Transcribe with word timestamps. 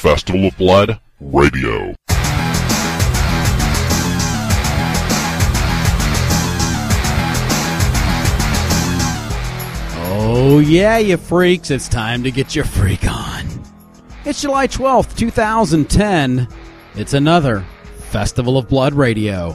Festival 0.00 0.46
of 0.46 0.56
Blood 0.56 0.98
Radio. 1.20 1.94
Oh, 10.08 10.58
yeah, 10.64 10.96
you 10.96 11.18
freaks, 11.18 11.70
it's 11.70 11.86
time 11.86 12.22
to 12.22 12.30
get 12.30 12.56
your 12.56 12.64
freak 12.64 13.06
on. 13.06 13.46
It's 14.24 14.40
July 14.40 14.68
12th, 14.68 15.18
2010. 15.18 16.48
It's 16.94 17.12
another 17.12 17.60
Festival 17.98 18.56
of 18.56 18.68
Blood 18.68 18.94
Radio. 18.94 19.50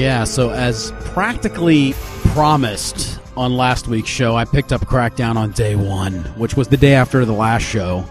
Yeah. 0.00 0.24
So, 0.24 0.50
as 0.50 0.92
practically 1.04 1.92
promised 2.32 3.20
on 3.36 3.56
last 3.56 3.86
week's 3.86 4.08
show, 4.08 4.34
I 4.34 4.46
picked 4.46 4.72
up 4.72 4.80
Crackdown 4.82 5.36
on 5.36 5.52
day 5.52 5.76
one, 5.76 6.24
which 6.38 6.56
was 6.56 6.68
the 6.68 6.76
day 6.76 6.94
after 6.94 7.24
the 7.24 7.32
last 7.32 7.62
show. 7.62 8.06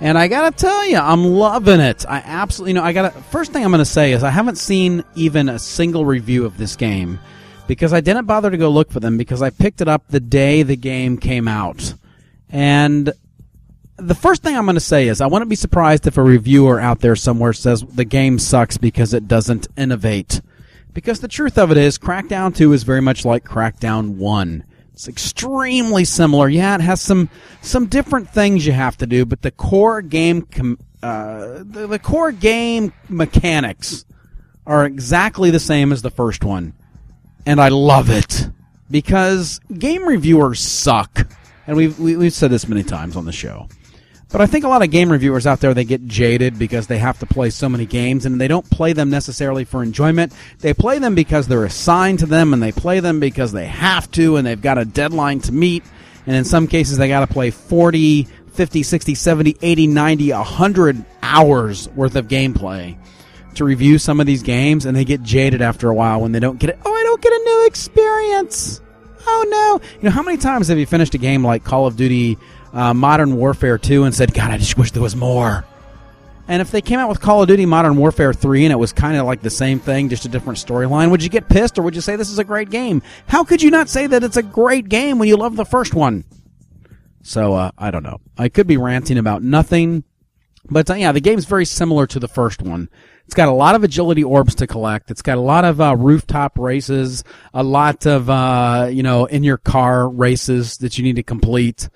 And 0.00 0.18
I 0.18 0.28
gotta 0.28 0.56
tell 0.56 0.86
you, 0.86 0.98
I'm 0.98 1.24
loving 1.24 1.80
it. 1.80 2.04
I 2.08 2.18
absolutely, 2.18 2.70
you 2.70 2.74
know, 2.74 2.82
I 2.82 2.92
gotta, 2.92 3.10
first 3.10 3.52
thing 3.52 3.64
I'm 3.64 3.70
gonna 3.70 3.84
say 3.84 4.12
is 4.12 4.24
I 4.24 4.30
haven't 4.30 4.58
seen 4.58 5.04
even 5.14 5.48
a 5.48 5.58
single 5.58 6.04
review 6.04 6.44
of 6.44 6.56
this 6.56 6.76
game 6.76 7.20
because 7.68 7.92
I 7.92 8.00
didn't 8.00 8.26
bother 8.26 8.50
to 8.50 8.56
go 8.56 8.68
look 8.68 8.90
for 8.90 9.00
them 9.00 9.16
because 9.16 9.40
I 9.40 9.50
picked 9.50 9.80
it 9.80 9.88
up 9.88 10.08
the 10.08 10.20
day 10.20 10.62
the 10.62 10.76
game 10.76 11.18
came 11.18 11.46
out. 11.46 11.94
And 12.50 13.12
the 13.96 14.14
first 14.14 14.42
thing 14.42 14.56
I'm 14.56 14.66
to 14.66 14.80
say 14.80 15.08
is 15.08 15.20
I 15.20 15.26
wouldn't 15.26 15.50
be 15.50 15.56
surprised 15.56 16.06
if 16.06 16.16
a 16.16 16.22
reviewer 16.22 16.80
out 16.80 17.00
there 17.00 17.16
somewhere 17.16 17.52
says 17.52 17.82
the 17.82 18.04
game 18.04 18.38
sucks 18.38 18.76
because 18.78 19.14
it 19.14 19.28
doesn't 19.28 19.66
innovate. 19.76 20.40
Because 20.94 21.20
the 21.20 21.28
truth 21.28 21.58
of 21.58 21.70
it 21.70 21.76
is, 21.76 21.98
Crackdown 21.98 22.54
2 22.54 22.72
is 22.72 22.82
very 22.82 23.00
much 23.02 23.24
like 23.24 23.44
Crackdown 23.44 24.16
1. 24.16 24.64
It's 24.92 25.06
extremely 25.06 26.04
similar. 26.04 26.48
Yeah, 26.48 26.74
it 26.74 26.80
has 26.80 27.00
some 27.00 27.30
some 27.60 27.86
different 27.86 28.30
things 28.30 28.66
you 28.66 28.72
have 28.72 28.96
to 28.96 29.06
do, 29.06 29.24
but 29.24 29.42
the 29.42 29.52
core 29.52 30.02
game 30.02 30.42
com- 30.42 30.78
uh, 31.04 31.58
the, 31.62 31.86
the 31.86 31.98
core 32.00 32.32
game 32.32 32.92
mechanics 33.08 34.04
are 34.66 34.84
exactly 34.84 35.50
the 35.50 35.60
same 35.60 35.92
as 35.92 36.02
the 36.02 36.10
first 36.10 36.42
one. 36.42 36.72
And 37.46 37.60
I 37.60 37.68
love 37.68 38.10
it 38.10 38.48
because 38.90 39.60
game 39.78 40.04
reviewers 40.04 40.58
suck. 40.60 41.28
And 41.68 41.76
we've 41.76 41.96
we- 42.00 42.16
we've 42.16 42.32
said 42.32 42.50
this 42.50 42.66
many 42.66 42.82
times 42.82 43.14
on 43.14 43.24
the 43.24 43.30
show. 43.32 43.68
But 44.30 44.42
I 44.42 44.46
think 44.46 44.64
a 44.64 44.68
lot 44.68 44.82
of 44.82 44.90
game 44.90 45.10
reviewers 45.10 45.46
out 45.46 45.60
there 45.60 45.72
they 45.72 45.84
get 45.84 46.06
jaded 46.06 46.58
because 46.58 46.86
they 46.86 46.98
have 46.98 47.18
to 47.20 47.26
play 47.26 47.48
so 47.48 47.68
many 47.68 47.86
games 47.86 48.26
and 48.26 48.38
they 48.38 48.48
don't 48.48 48.68
play 48.68 48.92
them 48.92 49.08
necessarily 49.08 49.64
for 49.64 49.82
enjoyment. 49.82 50.34
They 50.58 50.74
play 50.74 50.98
them 50.98 51.14
because 51.14 51.46
they're 51.46 51.64
assigned 51.64 52.18
to 52.18 52.26
them 52.26 52.52
and 52.52 52.62
they 52.62 52.72
play 52.72 53.00
them 53.00 53.20
because 53.20 53.52
they 53.52 53.66
have 53.66 54.10
to 54.12 54.36
and 54.36 54.46
they've 54.46 54.60
got 54.60 54.76
a 54.76 54.84
deadline 54.84 55.40
to 55.40 55.52
meet. 55.52 55.82
And 56.26 56.36
in 56.36 56.44
some 56.44 56.66
cases 56.66 56.98
they 56.98 57.08
got 57.08 57.20
to 57.20 57.32
play 57.32 57.50
40, 57.50 58.24
50, 58.52 58.82
60, 58.82 59.14
70, 59.14 59.56
80, 59.62 59.86
90, 59.86 60.32
100 60.32 61.04
hours 61.22 61.88
worth 61.90 62.16
of 62.16 62.28
gameplay 62.28 62.98
to 63.54 63.64
review 63.64 63.98
some 63.98 64.20
of 64.20 64.26
these 64.26 64.42
games 64.42 64.84
and 64.84 64.94
they 64.94 65.06
get 65.06 65.22
jaded 65.22 65.62
after 65.62 65.88
a 65.88 65.94
while 65.94 66.20
when 66.20 66.32
they 66.32 66.40
don't 66.40 66.58
get 66.58 66.68
it. 66.70 66.78
Oh, 66.84 66.92
I 66.92 67.02
don't 67.02 67.22
get 67.22 67.32
a 67.32 67.44
new 67.44 67.66
experience. 67.66 68.82
Oh 69.30 69.44
no. 69.80 69.88
You 69.98 70.04
know, 70.04 70.10
how 70.10 70.22
many 70.22 70.38
times 70.38 70.68
have 70.68 70.78
you 70.78 70.86
finished 70.86 71.14
a 71.14 71.18
game 71.18 71.44
like 71.44 71.64
Call 71.64 71.86
of 71.86 71.96
Duty 71.96 72.38
uh, 72.72 72.94
Modern 72.94 73.36
Warfare 73.36 73.78
2 73.78 74.04
and 74.04 74.14
said, 74.14 74.32
God, 74.32 74.50
I 74.50 74.58
just 74.58 74.78
wish 74.78 74.90
there 74.92 75.02
was 75.02 75.14
more? 75.14 75.64
And 76.48 76.62
if 76.62 76.70
they 76.70 76.80
came 76.80 76.98
out 76.98 77.10
with 77.10 77.20
Call 77.20 77.42
of 77.42 77.48
Duty 77.48 77.66
Modern 77.66 77.96
Warfare 77.96 78.32
3 78.32 78.64
and 78.64 78.72
it 78.72 78.76
was 78.76 78.92
kind 78.92 79.18
of 79.18 79.26
like 79.26 79.42
the 79.42 79.50
same 79.50 79.78
thing, 79.78 80.08
just 80.08 80.24
a 80.24 80.28
different 80.28 80.58
storyline, 80.58 81.10
would 81.10 81.22
you 81.22 81.28
get 81.28 81.48
pissed 81.48 81.78
or 81.78 81.82
would 81.82 81.94
you 81.94 82.00
say 82.00 82.16
this 82.16 82.30
is 82.30 82.38
a 82.38 82.44
great 82.44 82.70
game? 82.70 83.02
How 83.26 83.44
could 83.44 83.60
you 83.60 83.70
not 83.70 83.90
say 83.90 84.06
that 84.06 84.24
it's 84.24 84.38
a 84.38 84.42
great 84.42 84.88
game 84.88 85.18
when 85.18 85.28
you 85.28 85.36
love 85.36 85.56
the 85.56 85.66
first 85.66 85.94
one? 85.94 86.24
So, 87.22 87.52
uh, 87.52 87.70
I 87.76 87.90
don't 87.90 88.02
know. 88.02 88.20
I 88.38 88.48
could 88.48 88.66
be 88.66 88.78
ranting 88.78 89.18
about 89.18 89.42
nothing, 89.42 90.04
but 90.70 90.88
uh, 90.88 90.94
yeah, 90.94 91.12
the 91.12 91.20
game's 91.20 91.44
very 91.44 91.66
similar 91.66 92.06
to 92.06 92.18
the 92.18 92.28
first 92.28 92.62
one. 92.62 92.88
It's 93.28 93.34
got 93.34 93.48
a 93.48 93.52
lot 93.52 93.74
of 93.74 93.84
agility 93.84 94.24
orbs 94.24 94.54
to 94.54 94.66
collect. 94.66 95.10
It's 95.10 95.20
got 95.20 95.36
a 95.36 95.42
lot 95.42 95.66
of 95.66 95.82
uh, 95.82 95.94
rooftop 95.96 96.58
races, 96.58 97.24
a 97.52 97.62
lot 97.62 98.06
of 98.06 98.30
uh, 98.30 98.88
you 98.90 99.02
know 99.02 99.26
in 99.26 99.44
your 99.44 99.58
car 99.58 100.08
races 100.08 100.78
that 100.78 100.96
you 100.96 101.04
need 101.04 101.16
to 101.16 101.22
complete. 101.22 101.90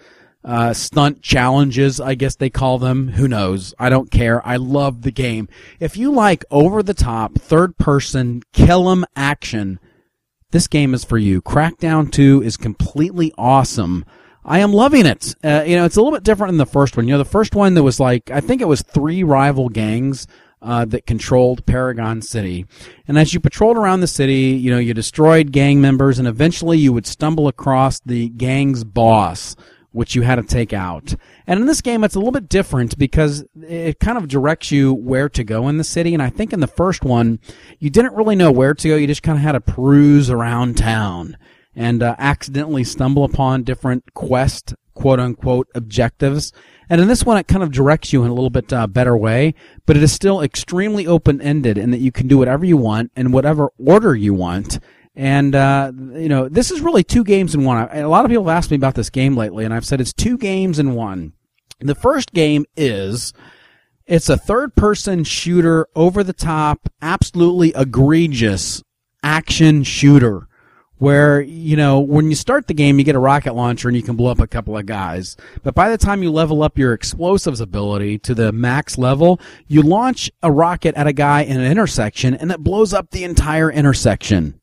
Uh, 0.44 0.74
stunt 0.74 1.22
challenges, 1.22 2.02
I 2.02 2.16
guess 2.16 2.36
they 2.36 2.50
call 2.50 2.78
them. 2.78 3.08
Who 3.08 3.28
knows? 3.28 3.72
I 3.78 3.88
don't 3.88 4.10
care. 4.10 4.46
I 4.46 4.56
love 4.56 5.00
the 5.00 5.10
game. 5.10 5.48
If 5.80 5.96
you 5.96 6.12
like 6.12 6.44
over 6.50 6.82
the 6.82 6.92
top, 6.92 7.36
third 7.36 7.78
person, 7.78 8.42
kill 8.52 8.90
'em 8.90 9.06
action, 9.16 9.80
this 10.50 10.66
game 10.66 10.92
is 10.92 11.02
for 11.02 11.16
you. 11.16 11.40
Crackdown 11.40 12.12
2 12.12 12.42
is 12.42 12.58
completely 12.58 13.32
awesome. 13.38 14.04
I 14.44 14.58
am 14.58 14.74
loving 14.74 15.06
it. 15.06 15.34
Uh, 15.42 15.62
you 15.66 15.76
know, 15.76 15.86
it's 15.86 15.96
a 15.96 16.02
little 16.02 16.12
bit 16.12 16.24
different 16.24 16.50
than 16.50 16.58
the 16.58 16.66
first 16.66 16.94
one. 16.96 17.06
You 17.06 17.14
know, 17.14 17.18
the 17.18 17.24
first 17.24 17.54
one 17.54 17.72
there 17.72 17.82
was 17.82 18.00
like, 18.00 18.30
I 18.30 18.40
think 18.40 18.60
it 18.60 18.68
was 18.68 18.82
three 18.82 19.22
rival 19.22 19.70
gangs. 19.70 20.26
Uh, 20.64 20.84
that 20.84 21.06
controlled 21.06 21.66
Paragon 21.66 22.22
City. 22.22 22.66
And 23.08 23.18
as 23.18 23.34
you 23.34 23.40
patrolled 23.40 23.76
around 23.76 23.98
the 23.98 24.06
city, 24.06 24.50
you 24.50 24.70
know, 24.70 24.78
you 24.78 24.94
destroyed 24.94 25.50
gang 25.50 25.80
members 25.80 26.20
and 26.20 26.28
eventually 26.28 26.78
you 26.78 26.92
would 26.92 27.04
stumble 27.04 27.48
across 27.48 27.98
the 27.98 28.28
gang's 28.28 28.84
boss, 28.84 29.56
which 29.90 30.14
you 30.14 30.22
had 30.22 30.36
to 30.36 30.44
take 30.44 30.72
out. 30.72 31.16
And 31.48 31.58
in 31.58 31.66
this 31.66 31.80
game, 31.80 32.04
it's 32.04 32.14
a 32.14 32.18
little 32.20 32.30
bit 32.30 32.48
different 32.48 32.96
because 32.96 33.44
it 33.60 33.98
kind 33.98 34.16
of 34.16 34.28
directs 34.28 34.70
you 34.70 34.94
where 34.94 35.28
to 35.30 35.42
go 35.42 35.66
in 35.66 35.78
the 35.78 35.84
city. 35.84 36.14
And 36.14 36.22
I 36.22 36.30
think 36.30 36.52
in 36.52 36.60
the 36.60 36.68
first 36.68 37.04
one, 37.04 37.40
you 37.80 37.90
didn't 37.90 38.14
really 38.14 38.36
know 38.36 38.52
where 38.52 38.72
to 38.72 38.88
go. 38.88 38.94
You 38.94 39.08
just 39.08 39.24
kind 39.24 39.38
of 39.38 39.42
had 39.42 39.52
to 39.52 39.60
peruse 39.60 40.30
around 40.30 40.76
town 40.76 41.36
and 41.74 42.02
uh, 42.02 42.14
accidentally 42.18 42.84
stumble 42.84 43.24
upon 43.24 43.64
different 43.64 44.14
quest, 44.14 44.74
quote 44.94 45.20
unquote, 45.20 45.68
objectives. 45.74 46.52
And 46.88 47.00
in 47.00 47.08
this 47.08 47.24
one, 47.24 47.38
it 47.38 47.48
kind 47.48 47.62
of 47.62 47.72
directs 47.72 48.12
you 48.12 48.24
in 48.24 48.30
a 48.30 48.34
little 48.34 48.50
bit 48.50 48.72
uh, 48.72 48.86
better 48.86 49.16
way, 49.16 49.54
but 49.86 49.96
it 49.96 50.02
is 50.02 50.12
still 50.12 50.42
extremely 50.42 51.06
open 51.06 51.40
ended 51.40 51.78
in 51.78 51.90
that 51.90 52.00
you 52.00 52.12
can 52.12 52.28
do 52.28 52.38
whatever 52.38 52.64
you 52.64 52.76
want 52.76 53.10
in 53.16 53.32
whatever 53.32 53.70
order 53.78 54.14
you 54.14 54.34
want. 54.34 54.78
And, 55.14 55.54
uh, 55.54 55.92
you 55.94 56.28
know, 56.28 56.48
this 56.48 56.70
is 56.70 56.80
really 56.80 57.04
two 57.04 57.24
games 57.24 57.54
in 57.54 57.64
one. 57.64 57.88
A 57.90 58.08
lot 58.08 58.24
of 58.24 58.30
people 58.30 58.44
have 58.46 58.56
asked 58.56 58.70
me 58.70 58.76
about 58.76 58.94
this 58.94 59.10
game 59.10 59.36
lately, 59.36 59.64
and 59.64 59.74
I've 59.74 59.84
said 59.84 60.00
it's 60.00 60.12
two 60.12 60.38
games 60.38 60.78
in 60.78 60.94
one. 60.94 61.34
The 61.80 61.94
first 61.94 62.32
game 62.32 62.64
is 62.76 63.32
it's 64.06 64.28
a 64.28 64.36
third 64.36 64.74
person 64.74 65.24
shooter, 65.24 65.86
over 65.94 66.24
the 66.24 66.32
top, 66.32 66.88
absolutely 67.00 67.72
egregious 67.76 68.82
action 69.22 69.82
shooter 69.82 70.48
where, 71.02 71.40
you 71.40 71.74
know, 71.74 71.98
when 71.98 72.28
you 72.28 72.36
start 72.36 72.68
the 72.68 72.74
game, 72.74 72.96
you 72.96 73.04
get 73.04 73.16
a 73.16 73.18
rocket 73.18 73.54
launcher 73.54 73.88
and 73.88 73.96
you 73.96 74.04
can 74.04 74.14
blow 74.14 74.30
up 74.30 74.38
a 74.38 74.46
couple 74.46 74.78
of 74.78 74.86
guys. 74.86 75.36
But 75.64 75.74
by 75.74 75.90
the 75.90 75.98
time 75.98 76.22
you 76.22 76.30
level 76.30 76.62
up 76.62 76.78
your 76.78 76.92
explosives 76.92 77.60
ability 77.60 78.20
to 78.20 78.36
the 78.36 78.52
max 78.52 78.96
level, 78.96 79.40
you 79.66 79.82
launch 79.82 80.30
a 80.44 80.52
rocket 80.52 80.94
at 80.94 81.08
a 81.08 81.12
guy 81.12 81.40
in 81.40 81.60
an 81.60 81.68
intersection 81.68 82.34
and 82.34 82.52
it 82.52 82.60
blows 82.60 82.94
up 82.94 83.10
the 83.10 83.24
entire 83.24 83.68
intersection. 83.68 84.60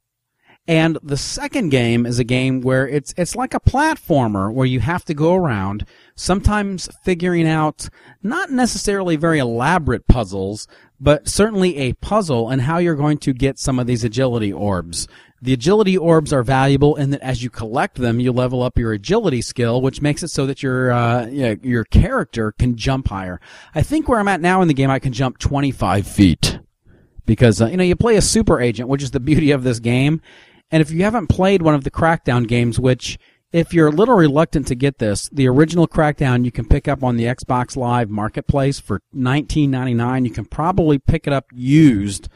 And 0.65 0.97
the 1.03 1.17
second 1.17 1.69
game 1.69 2.05
is 2.05 2.19
a 2.19 2.23
game 2.23 2.61
where 2.61 2.87
it's 2.87 3.13
it's 3.17 3.35
like 3.35 3.53
a 3.53 3.59
platformer 3.59 4.53
where 4.53 4.67
you 4.67 4.79
have 4.79 5.03
to 5.05 5.13
go 5.13 5.35
around, 5.35 5.85
sometimes 6.15 6.87
figuring 7.03 7.49
out 7.49 7.89
not 8.23 8.49
necessarily 8.49 9.17
very 9.17 9.39
elaborate 9.39 10.07
puzzles, 10.07 10.67
but 10.99 11.27
certainly 11.27 11.75
a 11.77 11.93
puzzle 11.93 12.49
and 12.49 12.61
how 12.61 12.77
you're 12.77 12.95
going 12.95 13.17
to 13.17 13.33
get 13.33 13.57
some 13.57 13.79
of 13.79 13.87
these 13.87 14.03
agility 14.03 14.53
orbs. 14.53 15.07
The 15.41 15.53
agility 15.53 15.97
orbs 15.97 16.33
are 16.33 16.43
valuable 16.43 16.95
in 16.95 17.11
that 17.11 17.21
as 17.21 17.41
you 17.41 17.49
collect 17.49 17.95
them, 17.95 18.19
you 18.19 18.31
level 18.31 18.61
up 18.61 18.77
your 18.77 18.91
agility 18.91 19.41
skill, 19.41 19.81
which 19.81 20.01
makes 20.01 20.21
it 20.21 20.29
so 20.29 20.45
that 20.45 20.61
your 20.61 20.91
uh, 20.91 21.27
you 21.27 21.41
know, 21.41 21.57
your 21.61 21.85
character 21.85 22.51
can 22.51 22.75
jump 22.75 23.07
higher. 23.07 23.39
I 23.73 23.81
think 23.81 24.09
where 24.09 24.19
I'm 24.19 24.27
at 24.27 24.41
now 24.41 24.61
in 24.61 24.67
the 24.67 24.73
game, 24.73 24.89
I 24.89 24.99
can 24.99 25.13
jump 25.13 25.37
25 25.37 26.05
feet 26.05 26.59
because 27.25 27.61
uh, 27.61 27.67
you 27.67 27.77
know 27.77 27.83
you 27.83 27.95
play 27.95 28.17
a 28.17 28.21
super 28.21 28.59
agent, 28.59 28.89
which 28.89 29.03
is 29.03 29.11
the 29.11 29.19
beauty 29.21 29.51
of 29.51 29.63
this 29.63 29.79
game. 29.79 30.21
And 30.71 30.81
if 30.81 30.91
you 30.91 31.03
haven't 31.03 31.27
played 31.27 31.61
one 31.61 31.73
of 31.73 31.83
the 31.83 31.91
Crackdown 31.91 32.47
games, 32.47 32.79
which 32.79 33.17
if 33.51 33.73
you're 33.73 33.87
a 33.87 33.91
little 33.91 34.15
reluctant 34.15 34.67
to 34.67 34.75
get 34.75 34.99
this, 34.99 35.29
the 35.29 35.47
original 35.47 35.87
Crackdown 35.87 36.45
you 36.45 36.51
can 36.51 36.67
pick 36.67 36.87
up 36.87 37.03
on 37.03 37.15
the 37.15 37.23
Xbox 37.23 37.75
Live 37.75 38.09
Marketplace 38.09 38.79
for 38.79 39.01
19.99. 39.15 40.25
You 40.25 40.31
can 40.31 40.45
probably 40.45 40.99
pick 40.99 41.25
it 41.25 41.33
up 41.33 41.45
used 41.51 42.27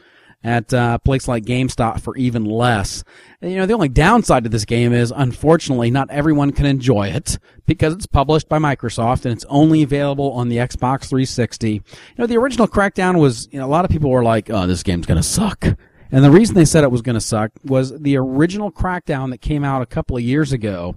at 0.44 0.74
uh, 0.74 0.92
a 0.94 0.98
place 0.98 1.26
like 1.26 1.44
GameStop 1.44 2.02
for 2.02 2.14
even 2.16 2.44
less. 2.44 3.02
And, 3.40 3.50
you 3.50 3.58
know, 3.58 3.66
the 3.66 3.72
only 3.72 3.88
downside 3.88 4.44
to 4.44 4.50
this 4.50 4.66
game 4.66 4.92
is, 4.92 5.12
unfortunately, 5.14 5.90
not 5.90 6.10
everyone 6.10 6.52
can 6.52 6.66
enjoy 6.66 7.08
it 7.08 7.38
because 7.66 7.94
it's 7.94 8.06
published 8.06 8.48
by 8.48 8.58
Microsoft 8.58 9.24
and 9.24 9.32
it's 9.32 9.46
only 9.48 9.82
available 9.82 10.30
on 10.32 10.50
the 10.50 10.58
Xbox 10.58 11.08
360. 11.08 11.72
You 11.72 11.82
know, 12.18 12.26
the 12.26 12.36
original 12.36 12.68
Crackdown 12.68 13.18
was, 13.18 13.48
you 13.50 13.58
know, 13.58 13.64
a 13.64 13.68
lot 13.68 13.86
of 13.86 13.90
people 13.90 14.10
were 14.10 14.22
like, 14.22 14.50
oh, 14.50 14.66
this 14.66 14.82
game's 14.82 15.06
going 15.06 15.16
to 15.16 15.26
suck. 15.26 15.64
And 16.12 16.22
the 16.22 16.30
reason 16.30 16.54
they 16.54 16.66
said 16.66 16.84
it 16.84 16.90
was 16.90 17.02
going 17.02 17.14
to 17.14 17.20
suck 17.20 17.50
was 17.64 17.98
the 17.98 18.18
original 18.18 18.70
Crackdown 18.70 19.30
that 19.30 19.40
came 19.40 19.64
out 19.64 19.82
a 19.82 19.86
couple 19.86 20.16
of 20.16 20.22
years 20.22 20.52
ago 20.52 20.94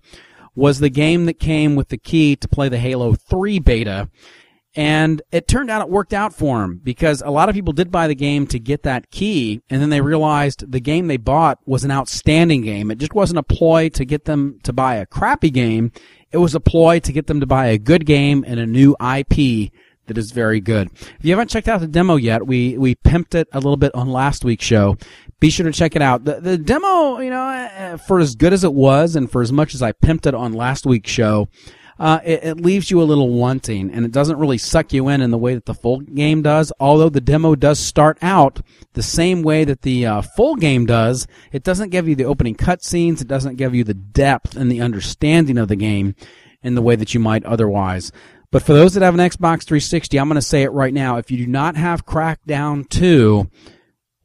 was 0.56 0.80
the 0.80 0.90
game 0.90 1.26
that 1.26 1.40
came 1.40 1.76
with 1.76 1.88
the 1.90 1.98
key 1.98 2.36
to 2.36 2.48
play 2.48 2.68
the 2.68 2.80
Halo 2.80 3.14
3 3.14 3.60
beta. 3.60 4.10
And 4.78 5.24
it 5.32 5.48
turned 5.48 5.72
out 5.72 5.82
it 5.82 5.90
worked 5.90 6.14
out 6.14 6.36
for 6.36 6.64
him 6.64 6.80
because 6.84 7.24
a 7.24 7.32
lot 7.32 7.50
of 7.50 7.56
people 7.56 7.74
did 7.74 7.90
buy 7.90 8.08
the 8.08 8.14
game 8.14 8.46
to 8.48 8.60
get 8.60 8.84
that 8.84 9.10
key, 9.10 9.60
and 9.72 9.82
then 9.82 9.90
they 9.90 10.02
realized 10.02 10.72
the 10.72 10.80
game 10.80 11.08
they 11.08 11.18
bought 11.18 11.58
was 11.66 11.84
an 11.84 11.90
outstanding 11.90 12.62
game. 12.62 12.92
It 12.92 13.00
just 13.00 13.16
wasn't 13.16 13.40
a 13.40 13.44
ploy 13.44 13.90
to 13.90 14.06
get 14.06 14.26
them 14.26 14.60
to 14.62 14.72
buy 14.72 14.96
a 14.96 15.08
crappy 15.08 15.50
game. 15.50 15.92
It 16.32 16.38
was 16.38 16.54
a 16.54 16.60
ploy 16.60 17.00
to 17.00 17.12
get 17.12 17.26
them 17.26 17.40
to 17.40 17.48
buy 17.48 17.68
a 17.68 17.80
good 17.80 18.06
game 18.06 18.46
and 18.48 18.60
a 18.60 18.68
new 18.68 18.96
IP 19.02 19.72
that 20.06 20.18
is 20.18 20.32
very 20.32 20.60
good. 20.60 20.92
If 20.94 21.18
you 21.24 21.32
haven't 21.32 21.50
checked 21.50 21.68
out 21.68 21.82
the 21.82 21.88
demo 21.88 22.16
yet, 22.16 22.46
we, 22.46 22.78
we 22.78 22.94
pimped 22.94 23.34
it 23.34 23.48
a 23.54 23.58
little 23.58 23.78
bit 23.78 23.96
on 23.96 24.10
last 24.10 24.46
week's 24.46 24.66
show. 24.66 24.96
Be 25.40 25.50
sure 25.50 25.66
to 25.66 25.72
check 25.72 25.96
it 25.96 26.02
out. 26.04 26.24
The, 26.24 26.40
the 26.40 26.58
demo, 26.58 27.20
you 27.20 27.32
know, 27.32 27.50
eh, 27.50 27.98
for 27.98 28.20
as 28.20 28.36
good 28.36 28.54
as 28.54 28.64
it 28.64 28.74
was 28.74 29.16
and 29.16 29.30
for 29.32 29.42
as 29.42 29.52
much 29.52 29.74
as 29.74 29.82
I 29.82 29.92
pimped 29.92 30.28
it 30.28 30.36
on 30.36 30.54
last 30.54 30.86
week's 30.86 31.12
show, 31.12 31.50
uh, 32.00 32.20
it, 32.24 32.44
it, 32.44 32.62
leaves 32.62 32.92
you 32.92 33.02
a 33.02 33.04
little 33.04 33.30
wanting 33.30 33.92
and 33.92 34.06
it 34.06 34.12
doesn't 34.12 34.38
really 34.38 34.58
suck 34.58 34.94
you 34.94 35.08
in 35.10 35.22
in 35.22 35.32
the 35.32 35.38
way 35.38 35.56
that 35.56 35.66
the 35.66 35.74
full 35.74 36.00
game 36.00 36.42
does. 36.42 36.72
Although 36.80 37.10
the 37.10 37.22
demo 37.22 37.56
does 37.56 37.80
start 37.80 38.18
out 38.22 38.62
the 38.94 39.04
same 39.04 39.42
way 39.42 39.64
that 39.64 39.82
the 39.82 40.06
uh, 40.06 40.22
full 40.22 40.56
game 40.56 40.86
does, 40.86 41.28
it 41.52 41.64
doesn't 41.64 41.90
give 41.90 42.08
you 42.08 42.16
the 42.16 42.26
opening 42.26 42.56
cutscenes. 42.56 43.22
It 43.22 43.28
doesn't 43.28 43.56
give 43.56 43.74
you 43.74 43.84
the 43.84 43.94
depth 43.94 44.56
and 44.56 44.72
the 44.72 44.82
understanding 44.82 45.58
of 45.58 45.68
the 45.68 45.76
game 45.76 46.16
in 46.62 46.76
the 46.76 46.82
way 46.82 46.96
that 46.96 47.14
you 47.14 47.20
might 47.20 47.44
otherwise. 47.46 48.12
But 48.52 48.64
for 48.64 48.74
those 48.74 48.94
that 48.94 49.04
have 49.04 49.14
an 49.14 49.20
Xbox 49.20 49.64
360, 49.64 50.20
I'm 50.20 50.30
going 50.30 50.36
to 50.36 50.42
say 50.42 50.64
it 50.64 50.72
right 50.72 50.94
now. 50.94 51.18
If 51.18 51.32
you 51.32 51.38
do 51.38 51.48
not 51.48 51.76
have 51.76 52.06
Crackdown 52.06 52.88
2, 52.90 53.50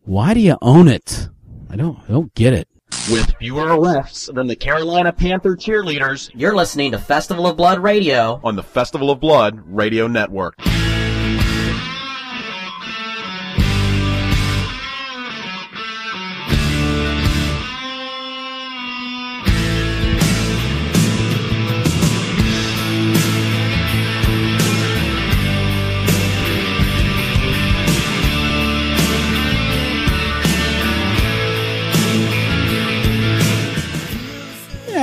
why 0.02 0.34
do 0.34 0.40
you 0.40 0.56
own 0.62 0.88
it? 0.88 1.28
I 1.70 1.76
don't, 1.76 1.98
I 2.08 2.12
don't 2.12 2.34
get 2.34 2.52
it. 2.52 2.68
With 3.10 3.34
fewer 3.38 3.76
arrests 3.76 4.30
than 4.32 4.46
the 4.46 4.54
Carolina 4.54 5.12
Panther 5.12 5.56
cheerleaders, 5.56 6.30
you're 6.34 6.54
listening 6.54 6.92
to 6.92 6.98
Festival 6.98 7.46
of 7.46 7.56
Blood 7.56 7.80
Radio 7.80 8.40
on 8.44 8.54
the 8.54 8.62
Festival 8.62 9.10
of 9.10 9.18
Blood 9.18 9.60
Radio 9.66 10.06
Network. 10.06 10.54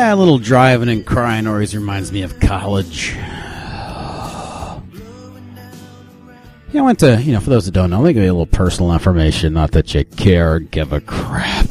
A 0.10 0.16
little 0.16 0.40
Drivin' 0.40 0.90
N' 0.90 1.04
Cryin' 1.04 1.46
always 1.46 1.76
reminds 1.76 2.12
me 2.12 2.24
of 2.24 2.40
college. 2.40 3.14
Yeah, 6.72 6.82
I 6.82 6.82
went 6.82 6.98
to, 7.00 7.22
you 7.22 7.32
know, 7.32 7.40
for 7.40 7.52
those 7.52 7.66
that 7.66 7.74
don't 7.74 7.92
know, 7.92 8.02
me 8.02 8.14
give 8.14 8.24
you 8.24 8.32
a 8.32 8.34
little 8.34 8.48
personal 8.48 8.92
information. 8.92 9.54
Not 9.54 9.72
that 9.74 9.94
you 9.94 10.04
care 10.06 10.56
or 10.56 10.60
give 10.62 10.94
a 10.94 11.00
crap. 11.00 11.68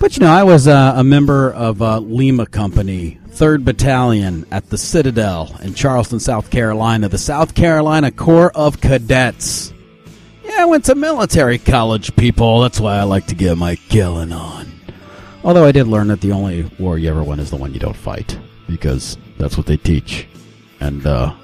But, 0.00 0.16
you 0.16 0.24
know, 0.24 0.32
I 0.32 0.42
was 0.42 0.66
uh, 0.66 0.94
a 0.96 1.04
member 1.04 1.52
of 1.52 1.80
uh, 1.82 2.00
Lima 2.00 2.46
Company, 2.46 3.20
3rd 3.28 3.64
Battalion 3.64 4.44
at 4.50 4.68
the 4.68 4.76
Citadel 4.76 5.56
in 5.62 5.74
Charleston, 5.74 6.18
South 6.18 6.50
Carolina, 6.50 7.08
the 7.08 7.16
South 7.16 7.54
Carolina 7.54 8.10
Corps 8.10 8.50
of 8.56 8.80
Cadets. 8.80 9.72
Yeah, 10.44 10.56
I 10.62 10.64
went 10.64 10.86
to 10.86 10.96
military 10.96 11.58
college, 11.58 12.16
people. 12.16 12.60
That's 12.60 12.80
why 12.80 12.96
I 12.96 13.04
like 13.04 13.28
to 13.28 13.36
get 13.36 13.56
my 13.56 13.76
killing 13.76 14.32
on. 14.32 14.71
Although 15.44 15.64
I 15.64 15.72
did 15.72 15.88
learn 15.88 16.08
that 16.08 16.20
the 16.20 16.32
only 16.32 16.62
war 16.78 16.98
you 16.98 17.10
ever 17.10 17.22
win 17.22 17.40
is 17.40 17.50
the 17.50 17.56
one 17.56 17.74
you 17.74 17.80
don't 17.80 17.96
fight, 17.96 18.38
because 18.68 19.18
that's 19.38 19.56
what 19.56 19.66
they 19.66 19.76
teach. 19.76 20.28
And, 20.80 21.04
uh, 21.06 21.34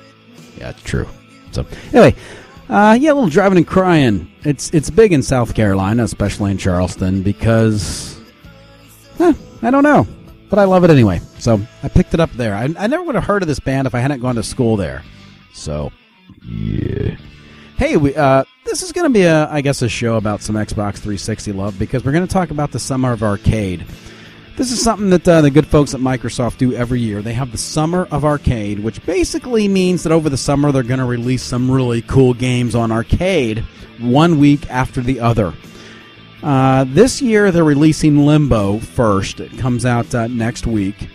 yeah, 0.57 0.71
it's 0.71 0.83
true. 0.83 1.09
So, 1.51 1.67
anyway, 1.93 2.15
uh, 2.69 2.97
yeah, 3.01 3.13
a 3.13 3.15
little 3.15 3.29
Drivin' 3.29 3.59
N' 3.59 3.65
Cryin'. 3.65 4.31
It's, 4.45 4.71
it's 4.73 4.91
big 4.91 5.13
in 5.13 5.23
South 5.23 5.55
Carolina, 5.55 6.05
especially 6.05 6.53
in 6.53 6.59
Charleston, 6.59 7.23
because, 7.23 8.21
eh, 9.19 9.33
I 9.63 9.71
don't 9.71 9.83
know. 9.83 10.07
But 10.49 10.59
I 10.59 10.65
love 10.65 10.85
it 10.85 10.91
anyway. 10.91 11.21
So, 11.39 11.61
I 11.83 11.89
picked 11.89 12.15
it 12.15 12.21
up 12.21 12.31
there. 12.33 12.55
I, 12.55 12.73
I 12.79 12.87
never 12.87 13.03
would 13.03 13.17
have 13.17 13.25
heard 13.25 13.43
of 13.43 13.49
this 13.49 13.61
band 13.61 13.87
if 13.87 13.95
I 13.95 13.99
hadn't 13.99 14.21
gone 14.21 14.37
to 14.37 14.43
school 14.43 14.77
there. 14.77 15.03
So, 15.53 15.91
yeah. 16.45 17.17
Hey, 17.77 17.97
we, 17.97 18.15
uh, 18.15 18.45
this 18.69 18.83
is 18.83 18.93
going 18.93 19.07
to 19.07 19.11
be 19.11 19.23
a, 19.23 19.49
I 19.51 19.63
guess, 19.63 19.81
a 19.81 19.89
show 19.89 20.17
about 20.17 20.43
some 20.43 20.55
Xbox 20.55 20.97
360 20.97 21.53
love 21.53 21.79
because 21.79 22.05
we're 22.05 22.13
going 22.13 22.27
to 22.27 22.33
talk 22.33 22.51
about 22.51 22.71
the 22.71 22.79
Summer 22.79 23.13
of 23.13 23.23
Arcade. 23.23 23.87
This 24.57 24.71
is 24.71 24.83
something 24.83 25.09
that 25.11 25.27
uh, 25.27 25.41
the 25.41 25.51
good 25.51 25.67
folks 25.67 25.95
at 25.95 26.01
Microsoft 26.01 26.59
do 26.59 26.75
every 26.75 27.01
year. 27.01 27.23
They 27.23 27.33
have 27.33 27.51
the 27.51 27.59
Summer 27.59 28.07
of 28.11 28.25
Arcade, 28.25 28.81
which 28.81 29.05
basically 29.07 29.69
means 29.69 30.03
that 30.03 30.13
over 30.13 30.29
the 30.29 30.37
summer 30.37 30.71
they're 30.71 30.83
going 30.83 30.99
to 30.99 31.07
release 31.07 31.43
some 31.43 31.71
really 31.71 32.03
cool 32.03 32.35
games 32.35 32.75
on 32.75 32.93
arcade 32.93 33.65
one 34.01 34.39
week 34.39 34.69
after 34.69 35.01
the 35.01 35.21
other. 35.21 35.55
Uh, 36.43 36.85
this 36.89 37.23
year 37.23 37.51
they're 37.51 37.65
releasing 37.65 38.27
Limbo 38.27 38.81
first. 38.81 39.41
It 39.41 39.57
comes 39.59 39.87
out 39.87 40.15
uh, 40.15 40.27
next 40.27 40.67
week, 40.67 41.09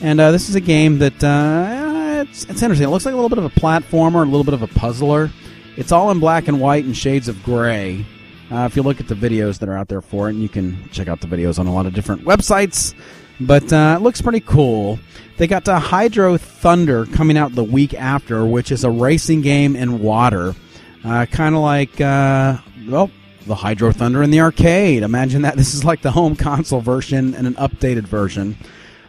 and 0.00 0.20
uh, 0.20 0.30
this 0.30 0.48
is 0.48 0.54
a 0.54 0.60
game 0.60 0.98
that 0.98 1.24
uh, 1.24 2.24
it's, 2.28 2.44
it's 2.44 2.62
interesting. 2.62 2.86
It 2.86 2.90
looks 2.90 3.04
like 3.04 3.14
a 3.14 3.16
little 3.16 3.28
bit 3.30 3.38
of 3.38 3.44
a 3.44 3.50
platformer, 3.50 4.22
a 4.22 4.26
little 4.26 4.44
bit 4.44 4.54
of 4.54 4.62
a 4.62 4.68
puzzler. 4.68 5.30
It's 5.80 5.92
all 5.92 6.10
in 6.10 6.20
black 6.20 6.46
and 6.46 6.60
white 6.60 6.84
and 6.84 6.94
shades 6.94 7.26
of 7.26 7.42
gray. 7.42 8.04
Uh, 8.52 8.66
if 8.66 8.76
you 8.76 8.82
look 8.82 9.00
at 9.00 9.08
the 9.08 9.14
videos 9.14 9.58
that 9.60 9.68
are 9.70 9.78
out 9.78 9.88
there 9.88 10.02
for 10.02 10.28
it, 10.28 10.34
and 10.34 10.42
you 10.42 10.48
can 10.48 10.76
check 10.90 11.08
out 11.08 11.22
the 11.22 11.26
videos 11.26 11.58
on 11.58 11.66
a 11.66 11.72
lot 11.72 11.86
of 11.86 11.94
different 11.94 12.22
websites, 12.26 12.92
but 13.40 13.72
uh, 13.72 13.96
it 13.98 14.02
looks 14.02 14.20
pretty 14.20 14.40
cool. 14.40 14.98
They 15.38 15.46
got 15.46 15.66
uh, 15.66 15.78
Hydro 15.78 16.36
Thunder 16.36 17.06
coming 17.06 17.38
out 17.38 17.54
the 17.54 17.64
week 17.64 17.94
after, 17.94 18.44
which 18.44 18.70
is 18.70 18.84
a 18.84 18.90
racing 18.90 19.40
game 19.40 19.74
in 19.74 20.02
water, 20.02 20.54
uh, 21.02 21.24
kind 21.24 21.54
of 21.54 21.62
like 21.62 21.98
uh, 21.98 22.58
well, 22.86 23.10
the 23.46 23.54
Hydro 23.54 23.92
Thunder 23.92 24.22
in 24.22 24.30
the 24.30 24.42
arcade. 24.42 25.02
Imagine 25.02 25.40
that 25.42 25.56
this 25.56 25.72
is 25.72 25.82
like 25.82 26.02
the 26.02 26.10
home 26.10 26.36
console 26.36 26.82
version 26.82 27.34
and 27.34 27.46
an 27.46 27.54
updated 27.54 28.02
version. 28.02 28.54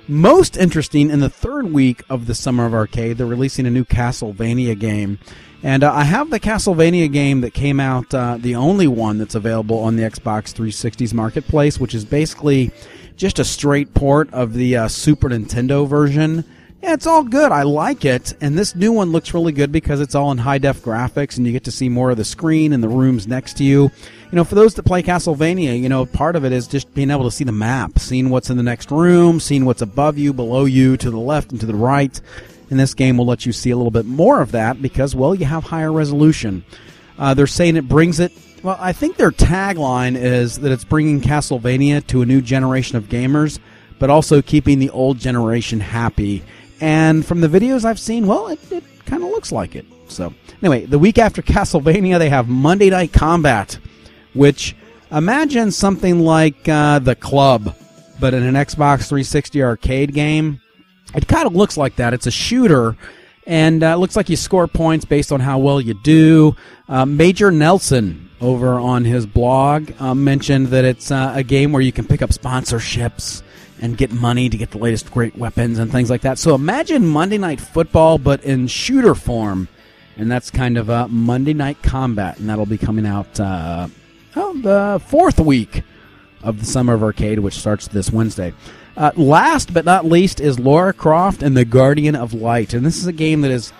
Most 0.07 0.55
interesting, 0.55 1.09
in 1.09 1.19
the 1.19 1.29
third 1.29 1.73
week 1.73 2.03
of 2.09 2.27
the 2.27 2.35
Summer 2.35 2.65
of 2.65 2.73
Arcade, 2.73 3.17
they're 3.17 3.27
releasing 3.27 3.67
a 3.67 3.69
new 3.69 3.83
Castlevania 3.83 4.79
game. 4.79 5.19
And 5.63 5.83
uh, 5.83 5.93
I 5.93 6.03
have 6.05 6.29
the 6.29 6.39
Castlevania 6.39 7.11
game 7.11 7.41
that 7.41 7.53
came 7.53 7.79
out, 7.79 8.13
uh, 8.13 8.37
the 8.39 8.55
only 8.55 8.87
one 8.87 9.19
that's 9.19 9.35
available 9.35 9.77
on 9.77 9.95
the 9.95 10.03
Xbox 10.03 10.53
360's 10.53 11.13
marketplace, 11.13 11.79
which 11.79 11.93
is 11.93 12.03
basically 12.03 12.71
just 13.15 13.37
a 13.37 13.45
straight 13.45 13.93
port 13.93 14.33
of 14.33 14.53
the 14.53 14.75
uh, 14.75 14.87
Super 14.87 15.29
Nintendo 15.29 15.87
version. 15.87 16.43
Yeah, 16.81 16.93
it's 16.93 17.05
all 17.05 17.23
good. 17.23 17.51
I 17.51 17.61
like 17.61 18.05
it. 18.05 18.33
And 18.41 18.57
this 18.57 18.75
new 18.75 18.91
one 18.91 19.11
looks 19.11 19.35
really 19.35 19.51
good 19.51 19.71
because 19.71 20.01
it's 20.01 20.15
all 20.15 20.31
in 20.31 20.39
high 20.39 20.57
def 20.57 20.81
graphics 20.81 21.37
and 21.37 21.45
you 21.45 21.53
get 21.53 21.63
to 21.65 21.71
see 21.71 21.89
more 21.89 22.09
of 22.09 22.17
the 22.17 22.25
screen 22.25 22.73
and 22.73 22.83
the 22.83 22.89
rooms 22.89 23.27
next 23.27 23.57
to 23.57 23.63
you. 23.63 23.83
You 23.83 24.37
know, 24.37 24.43
for 24.43 24.55
those 24.55 24.73
that 24.73 24.83
play 24.83 25.03
Castlevania, 25.03 25.79
you 25.79 25.89
know, 25.89 26.07
part 26.07 26.35
of 26.35 26.43
it 26.43 26.51
is 26.51 26.65
just 26.65 26.91
being 26.95 27.11
able 27.11 27.25
to 27.25 27.31
see 27.31 27.43
the 27.43 27.51
map, 27.51 27.99
seeing 27.99 28.31
what's 28.31 28.49
in 28.49 28.57
the 28.57 28.63
next 28.63 28.89
room, 28.89 29.39
seeing 29.39 29.65
what's 29.65 29.83
above 29.83 30.17
you, 30.17 30.33
below 30.33 30.65
you, 30.65 30.97
to 30.97 31.11
the 31.11 31.19
left 31.19 31.51
and 31.51 31.59
to 31.59 31.67
the 31.67 31.75
right. 31.75 32.19
And 32.71 32.79
this 32.79 32.93
game 32.93 33.17
will 33.17 33.25
let 33.25 33.45
you 33.45 33.51
see 33.51 33.69
a 33.69 33.75
little 33.75 33.91
bit 33.91 34.05
more 34.05 34.41
of 34.41 34.53
that 34.53 34.81
because, 34.81 35.13
well, 35.13 35.35
you 35.35 35.45
have 35.45 35.65
higher 35.65 35.91
resolution. 35.91 36.63
Uh, 37.19 37.33
they're 37.33 37.45
saying 37.45 37.75
it 37.75 37.87
brings 37.87 38.21
it. 38.21 38.31
Well, 38.63 38.77
I 38.79 38.93
think 38.93 39.17
their 39.17 39.31
tagline 39.31 40.15
is 40.15 40.59
that 40.59 40.71
it's 40.71 40.85
bringing 40.85 41.19
Castlevania 41.19 42.07
to 42.07 42.21
a 42.21 42.25
new 42.25 42.41
generation 42.41 42.95
of 42.95 43.09
gamers, 43.09 43.59
but 43.99 44.09
also 44.09 44.41
keeping 44.41 44.79
the 44.79 44.89
old 44.91 45.19
generation 45.19 45.81
happy. 45.81 46.43
And 46.79 47.25
from 47.25 47.41
the 47.41 47.47
videos 47.49 47.83
I've 47.83 47.99
seen, 47.99 48.25
well, 48.25 48.47
it, 48.47 48.71
it 48.71 48.83
kind 49.05 49.21
of 49.21 49.29
looks 49.29 49.51
like 49.51 49.75
it. 49.75 49.85
So, 50.07 50.33
anyway, 50.61 50.85
the 50.85 50.99
week 50.99 51.17
after 51.17 51.41
Castlevania, 51.41 52.19
they 52.19 52.29
have 52.29 52.47
Monday 52.47 52.89
Night 52.89 53.11
Combat, 53.11 53.77
which 54.33 54.77
imagine 55.11 55.71
something 55.71 56.21
like 56.21 56.69
uh, 56.69 56.99
The 56.99 57.15
Club, 57.15 57.75
but 58.19 58.33
in 58.33 58.43
an 58.43 58.55
Xbox 58.55 59.09
360 59.09 59.61
arcade 59.61 60.13
game. 60.13 60.61
It 61.15 61.27
kind 61.27 61.47
of 61.47 61.55
looks 61.55 61.77
like 61.77 61.97
that. 61.97 62.13
It's 62.13 62.27
a 62.27 62.31
shooter, 62.31 62.95
and 63.45 63.83
uh, 63.83 63.87
it 63.87 63.97
looks 63.97 64.15
like 64.15 64.29
you 64.29 64.35
score 64.35 64.67
points 64.67 65.05
based 65.05 65.31
on 65.31 65.39
how 65.39 65.59
well 65.59 65.81
you 65.81 65.93
do. 65.93 66.55
Uh, 66.87 67.05
Major 67.05 67.51
Nelson 67.51 68.29
over 68.39 68.79
on 68.79 69.05
his 69.05 69.25
blog 69.25 69.91
uh, 69.99 70.15
mentioned 70.15 70.67
that 70.67 70.85
it's 70.85 71.11
uh, 71.11 71.33
a 71.35 71.43
game 71.43 71.71
where 71.71 71.81
you 71.81 71.91
can 71.91 72.05
pick 72.05 72.21
up 72.21 72.31
sponsorships 72.31 73.43
and 73.79 73.97
get 73.97 74.11
money 74.11 74.47
to 74.49 74.57
get 74.57 74.71
the 74.71 74.77
latest 74.77 75.11
great 75.11 75.35
weapons 75.35 75.79
and 75.79 75.91
things 75.91 76.09
like 76.09 76.21
that. 76.21 76.37
So 76.37 76.55
imagine 76.55 77.07
Monday 77.07 77.37
Night 77.37 77.59
Football, 77.59 78.17
but 78.17 78.43
in 78.43 78.67
shooter 78.67 79.15
form. 79.15 79.67
And 80.17 80.29
that's 80.29 80.51
kind 80.51 80.77
of 80.77 80.89
a 80.89 81.07
Monday 81.07 81.53
Night 81.53 81.81
Combat, 81.81 82.37
and 82.37 82.49
that'll 82.49 82.65
be 82.65 82.77
coming 82.77 83.07
out 83.07 83.39
uh, 83.39 83.87
oh, 84.35 84.57
the 84.61 85.01
fourth 85.07 85.39
week 85.39 85.83
of 86.43 86.59
the 86.59 86.65
Summer 86.65 86.93
of 86.93 87.01
Arcade, 87.01 87.39
which 87.39 87.55
starts 87.55 87.87
this 87.87 88.11
Wednesday. 88.11 88.53
Uh, 89.01 89.11
last 89.15 89.73
but 89.73 89.83
not 89.83 90.05
least 90.05 90.39
is 90.39 90.59
Laura 90.59 90.93
Croft 90.93 91.41
and 91.41 91.57
the 91.57 91.65
Guardian 91.65 92.15
of 92.15 92.35
Light, 92.35 92.75
and 92.75 92.85
this 92.85 92.97
is 92.97 93.07
a 93.07 93.11
game 93.11 93.41
that 93.41 93.49
is 93.49 93.73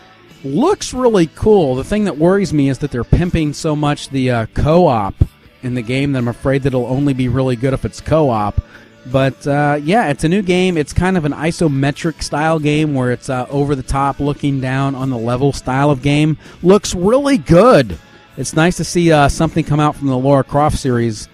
looks 0.44 0.96
really 0.96 1.28
cool. 1.36 1.76
The 1.76 1.84
thing 1.84 2.06
that 2.06 2.18
worries 2.18 2.52
me 2.52 2.70
is 2.70 2.80
that 2.80 2.90
they're 2.90 3.04
pimping 3.04 3.54
so 3.54 3.76
much 3.76 4.10
the 4.10 4.32
uh, 4.32 4.46
co-op 4.56 5.14
in 5.62 5.76
the 5.76 5.84
game 5.84 6.14
that 6.14 6.18
I'm 6.18 6.28
afraid 6.28 6.64
that 6.64 6.70
it'll 6.70 6.88
only 6.88 7.14
be 7.14 7.28
really 7.28 7.56
good 7.56 7.76
if 7.76 7.86
it's 7.86 8.02
co-op. 8.02 8.64
But 9.12 9.46
uh, 9.46 9.80
yeah, 9.84 10.10
it's 10.10 10.24
a 10.24 10.28
new 10.28 10.42
game. 10.42 10.76
It's 10.76 10.92
kind 10.92 11.16
of 11.16 11.24
an 11.24 11.34
isometric 11.34 12.24
style 12.24 12.58
game 12.58 12.96
where 12.96 13.12
it's 13.12 13.30
uh, 13.30 13.46
over 13.52 13.76
the 13.76 13.84
top, 13.84 14.20
looking 14.20 14.60
down 14.60 14.96
on 14.96 15.12
the 15.12 15.20
level 15.20 15.54
style 15.54 15.92
of 15.92 16.02
game. 16.02 16.36
Looks 16.64 16.96
really 16.96 17.38
good. 17.38 17.96
It's 18.38 18.56
nice 18.56 18.78
to 18.78 18.84
see 18.84 19.12
uh, 19.12 19.30
something 19.30 19.66
come 19.66 19.80
out 19.80 19.96
from 19.96 20.08
the 20.08 20.18
Laura 20.18 20.44
Croft 20.44 20.80
series 20.80 21.30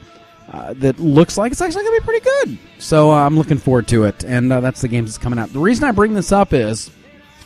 uh, 0.52 0.74
that 0.78 1.00
looks 1.00 1.38
like 1.38 1.52
it's 1.52 1.62
actually 1.62 1.84
going 1.84 1.98
to 1.98 2.02
be 2.02 2.06
pretty 2.06 2.24
good. 2.24 2.58
So 2.80 3.12
uh, 3.12 3.26
I'm 3.26 3.38
looking 3.38 3.58
forward 3.58 3.88
to 3.90 4.06
it, 4.06 4.24
and 4.24 4.52
uh, 4.52 4.62
that's 4.62 4.82
the 4.82 4.88
game 4.88 5.06
that's 5.06 5.18
coming 5.18 5.40
out. 5.40 5.52
The 5.52 5.60
reason 5.60 5.84
I 5.84 5.92
bring 5.92 6.14
this 6.14 6.32
up 6.32 6.54
is 6.54 6.90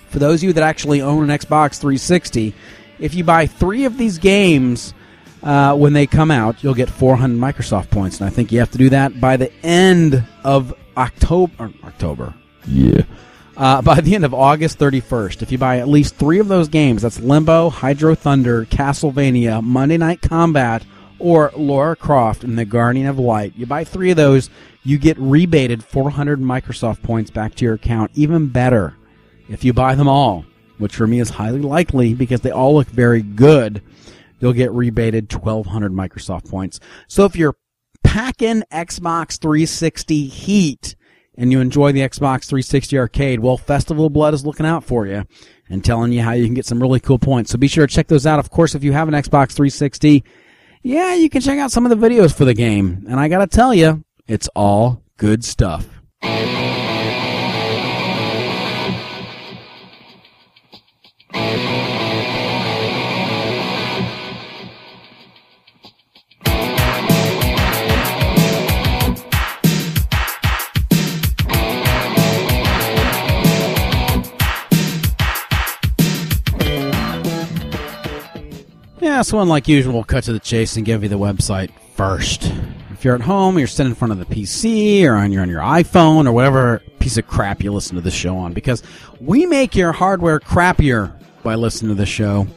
for 0.09 0.19
those 0.19 0.41
of 0.41 0.43
you 0.43 0.53
that 0.53 0.63
actually 0.63 1.01
own 1.01 1.29
an 1.29 1.37
Xbox 1.37 1.79
360, 1.79 2.53
if 2.99 3.15
you 3.15 3.23
buy 3.23 3.47
three 3.47 3.85
of 3.85 3.97
these 3.97 4.17
games 4.19 4.93
uh, 5.41 5.75
when 5.75 5.93
they 5.93 6.05
come 6.05 6.29
out, 6.29 6.63
you'll 6.63 6.75
get 6.75 6.89
400 6.89 7.39
Microsoft 7.39 7.89
points, 7.89 8.19
and 8.19 8.27
I 8.27 8.29
think 8.29 8.51
you 8.51 8.59
have 8.59 8.71
to 8.71 8.77
do 8.77 8.89
that 8.89 9.19
by 9.19 9.37
the 9.37 9.51
end 9.63 10.23
of 10.43 10.73
October. 10.95 11.71
October, 11.83 12.33
yeah. 12.67 13.03
Uh, 13.57 13.81
by 13.81 13.99
the 14.01 14.15
end 14.15 14.25
of 14.25 14.33
August 14.33 14.77
31st, 14.79 15.41
if 15.41 15.51
you 15.51 15.57
buy 15.57 15.79
at 15.79 15.87
least 15.87 16.15
three 16.15 16.39
of 16.39 16.47
those 16.47 16.67
games, 16.67 17.01
that's 17.01 17.19
Limbo, 17.19 17.69
Hydro 17.69 18.15
Thunder, 18.15 18.65
Castlevania, 18.65 19.63
Monday 19.63 19.97
Night 19.97 20.21
Combat, 20.21 20.83
or 21.21 21.51
Laura 21.55 21.95
Croft 21.95 22.43
and 22.43 22.57
the 22.57 22.65
Guardian 22.65 23.07
of 23.07 23.19
Light, 23.19 23.53
you 23.55 23.65
buy 23.65 23.83
three 23.83 24.11
of 24.11 24.17
those, 24.17 24.49
you 24.83 24.97
get 24.97 25.17
rebated 25.17 25.83
400 25.83 26.39
Microsoft 26.39 27.03
points 27.03 27.31
back 27.31 27.55
to 27.55 27.65
your 27.65 27.75
account. 27.75 28.11
Even 28.15 28.47
better, 28.47 28.95
if 29.49 29.63
you 29.63 29.73
buy 29.73 29.95
them 29.95 30.07
all, 30.07 30.45
which 30.77 30.95
for 30.95 31.07
me 31.07 31.19
is 31.19 31.29
highly 31.29 31.61
likely 31.61 32.13
because 32.13 32.41
they 32.41 32.51
all 32.51 32.73
look 32.73 32.87
very 32.87 33.21
good, 33.21 33.81
you'll 34.39 34.53
get 34.53 34.71
rebated 34.71 35.31
1200 35.31 35.91
Microsoft 35.91 36.49
points. 36.49 36.79
So 37.07 37.25
if 37.25 37.35
you're 37.35 37.55
packing 38.03 38.63
Xbox 38.71 39.39
360 39.39 40.25
heat 40.25 40.95
and 41.37 41.51
you 41.51 41.59
enjoy 41.59 41.91
the 41.91 42.01
Xbox 42.01 42.45
360 42.45 42.97
arcade, 42.97 43.39
well, 43.39 43.57
Festival 43.57 44.07
of 44.07 44.13
Blood 44.13 44.33
is 44.33 44.45
looking 44.45 44.65
out 44.65 44.83
for 44.83 45.05
you 45.05 45.25
and 45.69 45.85
telling 45.85 46.11
you 46.11 46.21
how 46.21 46.31
you 46.31 46.45
can 46.45 46.55
get 46.55 46.65
some 46.65 46.81
really 46.81 46.99
cool 46.99 47.19
points. 47.19 47.51
So 47.51 47.57
be 47.57 47.67
sure 47.67 47.85
to 47.85 47.93
check 47.93 48.07
those 48.07 48.25
out. 48.25 48.39
Of 48.39 48.49
course, 48.49 48.75
if 48.75 48.83
you 48.83 48.91
have 48.93 49.07
an 49.07 49.13
Xbox 49.13 49.51
360, 49.51 50.23
yeah, 50.83 51.13
you 51.13 51.29
can 51.29 51.41
check 51.41 51.59
out 51.59 51.71
some 51.71 51.85
of 51.85 51.89
the 51.89 52.07
videos 52.07 52.35
for 52.35 52.45
the 52.45 52.53
game. 52.53 53.05
And 53.07 53.19
I 53.19 53.27
gotta 53.27 53.47
tell 53.47 53.73
you, 53.73 54.03
it's 54.27 54.47
all 54.55 55.03
good 55.17 55.43
stuff. 55.43 56.00
Yeah, 79.21 79.25
so 79.25 79.39
unlike 79.39 79.67
usual, 79.67 79.93
we'll 79.93 80.03
cut 80.03 80.23
to 80.23 80.33
the 80.33 80.39
chase 80.39 80.77
and 80.77 80.83
give 80.83 81.03
you 81.03 81.09
the 81.09 81.19
website 81.19 81.69
first. 81.95 82.51
If 82.89 83.05
you're 83.05 83.13
at 83.13 83.21
home, 83.21 83.59
you're 83.59 83.67
sitting 83.67 83.91
in 83.91 83.95
front 83.95 84.13
of 84.13 84.17
the 84.17 84.25
PC, 84.25 85.05
or 85.05 85.13
on, 85.13 85.31
you're 85.31 85.43
on 85.43 85.49
your 85.49 85.61
iPhone, 85.61 86.27
or 86.27 86.31
whatever 86.31 86.81
piece 86.97 87.19
of 87.19 87.27
crap 87.27 87.61
you 87.61 87.71
listen 87.71 87.95
to 87.97 88.01
the 88.01 88.09
show 88.09 88.35
on, 88.35 88.53
because 88.53 88.81
we 89.19 89.45
make 89.45 89.75
your 89.75 89.91
hardware 89.91 90.39
crappier 90.39 91.13
by 91.43 91.53
listening 91.53 91.89
to 91.89 91.95
the 91.95 92.07
show. 92.07 92.47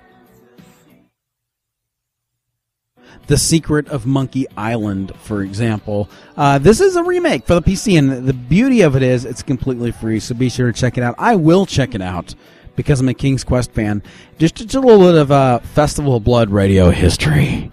the 3.28 3.38
secret 3.38 3.88
of 3.90 4.06
monkey 4.06 4.48
island 4.58 5.12
for 5.22 5.44
example. 5.44 6.10
Uh, 6.36 6.58
this 6.58 6.80
is 6.80 6.96
a 6.96 7.04
remake 7.04 7.46
for 7.46 7.56
the 7.56 7.62
pc 7.62 7.98
and 7.98 8.28
the 8.28 8.34
beauty 8.34 8.82
of 8.82 8.96
it 8.96 9.04
is 9.04 9.26
it's 9.26 9.44
completely 9.44 9.92
free 9.92 10.20
so 10.20 10.34
be 10.34 10.50
sure 10.50 10.72
to 10.72 10.80
check 10.80 10.98
it 10.98 11.04
out. 11.04 11.16
I 11.18 11.36
will 11.36 11.66
check 11.66 11.96
it 11.96 12.02
out 12.02 12.36
because 12.76 13.02
i'm 13.02 13.10
a 13.10 13.14
king's 13.14 13.44
quest 13.44 13.72
fan. 13.72 14.02
Just, 14.38 14.56
just 14.56 14.76
a 14.76 14.80
little 14.80 15.06
bit 15.06 15.16
of 15.16 15.32
uh, 15.32 15.60
festival 15.60 16.16
of 16.16 16.24
blood 16.24 16.50
radio 16.50 16.90
history 16.90 17.72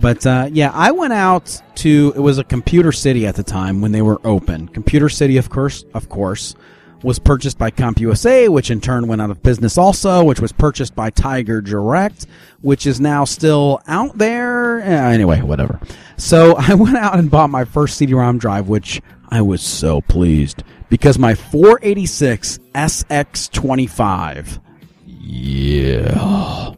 but 0.00 0.26
uh, 0.26 0.48
yeah, 0.50 0.70
I 0.72 0.92
went 0.92 1.12
out 1.12 1.60
to 1.76 2.12
it 2.16 2.20
was 2.20 2.38
a 2.38 2.44
Computer 2.44 2.92
City 2.92 3.26
at 3.26 3.34
the 3.36 3.42
time 3.42 3.80
when 3.80 3.92
they 3.92 4.02
were 4.02 4.20
open. 4.24 4.68
Computer 4.68 5.08
City, 5.08 5.36
of 5.36 5.50
course, 5.50 5.84
of 5.94 6.08
course, 6.08 6.54
was 7.02 7.18
purchased 7.18 7.58
by 7.58 7.70
CompUSA, 7.70 8.48
which 8.48 8.70
in 8.70 8.80
turn 8.80 9.06
went 9.08 9.22
out 9.22 9.30
of 9.30 9.42
business 9.42 9.78
also, 9.78 10.24
which 10.24 10.40
was 10.40 10.52
purchased 10.52 10.94
by 10.94 11.10
Tiger 11.10 11.60
Direct, 11.60 12.26
which 12.60 12.86
is 12.86 13.00
now 13.00 13.24
still 13.24 13.80
out 13.86 14.16
there. 14.18 14.80
Anyway, 14.80 15.40
whatever. 15.42 15.80
So 16.16 16.56
I 16.58 16.74
went 16.74 16.96
out 16.96 17.18
and 17.18 17.30
bought 17.30 17.50
my 17.50 17.64
first 17.64 17.96
CD-ROM 17.96 18.38
drive, 18.38 18.68
which 18.68 19.00
I 19.28 19.42
was 19.42 19.62
so 19.62 20.00
pleased 20.02 20.62
because 20.88 21.18
my 21.18 21.34
486 21.34 22.58
SX25, 22.74 24.60
yeah, 25.06 26.74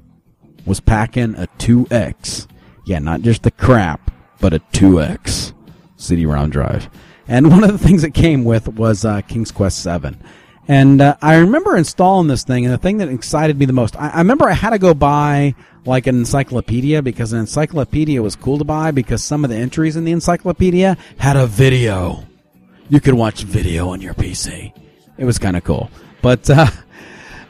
was 0.67 0.81
packing 0.81 1.35
a 1.35 1.47
2X 1.59 2.47
yeah, 2.85 2.99
not 2.99 3.23
just 3.23 3.43
the 3.43 3.51
crap, 3.51 4.11
but 4.41 4.53
a 4.53 4.59
2X 4.73 5.53
CD-ROM 5.97 6.51
drive. 6.51 6.91
And 7.29 7.51
one 7.51 7.65
of 7.65 7.73
the 7.73 7.79
things 7.79 8.05
it 8.05 8.15
came 8.15 8.45
with 8.45 8.69
was 8.69 9.05
uh, 9.05 9.21
King's 9.23 9.53
Quest 9.53 9.83
7. 9.83 10.21
And 10.69 11.01
uh, 11.01 11.17
I 11.21 11.37
remember 11.37 11.77
installing 11.77 12.29
this 12.29 12.45
thing, 12.45 12.65
and 12.65 12.73
the 12.73 12.79
thing 12.79 12.99
that 12.99 13.09
excited 13.09 13.59
me 13.59 13.67
the 13.67 13.73
most, 13.73 13.97
I, 13.97 14.11
I 14.11 14.19
remember 14.19 14.49
I 14.49 14.53
had 14.53 14.71
to 14.71 14.79
go 14.79 14.95
buy 14.95 15.55
like 15.85 16.07
an 16.07 16.17
encyclopedia 16.17 17.03
because 17.03 17.33
an 17.33 17.41
encyclopedia 17.41 18.23
was 18.23 18.37
cool 18.37 18.59
to 18.59 18.65
buy 18.65 18.93
because 18.93 19.25
some 19.25 19.45
of 19.45 19.51
the 19.51 19.57
entries 19.57 19.97
in 19.97 20.05
the 20.05 20.13
encyclopedia 20.13 20.97
had 21.19 21.37
a 21.37 21.47
video. 21.47 22.25
You 22.89 23.01
could 23.01 23.15
watch 23.15 23.43
video 23.43 23.89
on 23.89 24.01
your 24.01 24.15
PC. 24.15 24.73
It 25.19 25.25
was 25.25 25.39
kind 25.39 25.57
of 25.57 25.65
cool. 25.65 25.91
But 26.21 26.49
uh, 26.49 26.67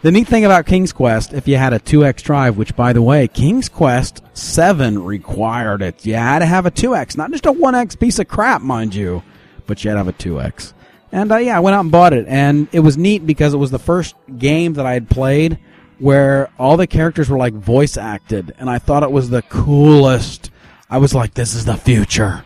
the 0.02 0.12
neat 0.12 0.28
thing 0.28 0.44
about 0.44 0.66
King's 0.66 0.92
Quest, 0.92 1.32
if 1.32 1.48
you 1.48 1.56
had 1.56 1.72
a 1.72 1.78
2X 1.78 2.22
drive, 2.22 2.56
which 2.56 2.76
by 2.76 2.92
the 2.92 3.02
way, 3.02 3.28
King's 3.28 3.68
Quest 3.68 4.22
7 4.34 5.02
required 5.02 5.82
it. 5.82 6.04
You 6.04 6.14
had 6.14 6.40
to 6.40 6.46
have 6.46 6.66
a 6.66 6.70
2X, 6.70 7.16
not 7.16 7.30
just 7.30 7.46
a 7.46 7.52
1X 7.52 7.98
piece 7.98 8.18
of 8.18 8.28
crap, 8.28 8.62
mind 8.62 8.94
you, 8.94 9.22
but 9.66 9.82
you 9.82 9.90
had 9.90 9.94
to 9.94 9.98
have 9.98 10.08
a 10.08 10.12
2X. 10.12 10.72
And 11.12 11.30
uh, 11.30 11.36
yeah, 11.36 11.56
I 11.56 11.60
went 11.60 11.74
out 11.74 11.80
and 11.80 11.92
bought 11.92 12.14
it, 12.14 12.26
and 12.26 12.68
it 12.72 12.80
was 12.80 12.96
neat 12.96 13.26
because 13.26 13.54
it 13.54 13.58
was 13.58 13.70
the 13.70 13.78
first 13.78 14.14
game 14.38 14.74
that 14.74 14.86
I 14.86 14.94
had 14.94 15.08
played 15.08 15.58
where 15.98 16.50
all 16.58 16.76
the 16.76 16.86
characters 16.88 17.30
were 17.30 17.38
like 17.38 17.52
voice 17.52 17.96
acted, 17.96 18.54
and 18.58 18.68
I 18.68 18.78
thought 18.78 19.04
it 19.04 19.12
was 19.12 19.30
the 19.30 19.42
coolest. 19.42 20.50
I 20.90 20.98
was 20.98 21.14
like, 21.14 21.34
this 21.34 21.54
is 21.54 21.64
the 21.64 21.76
future. 21.76 22.44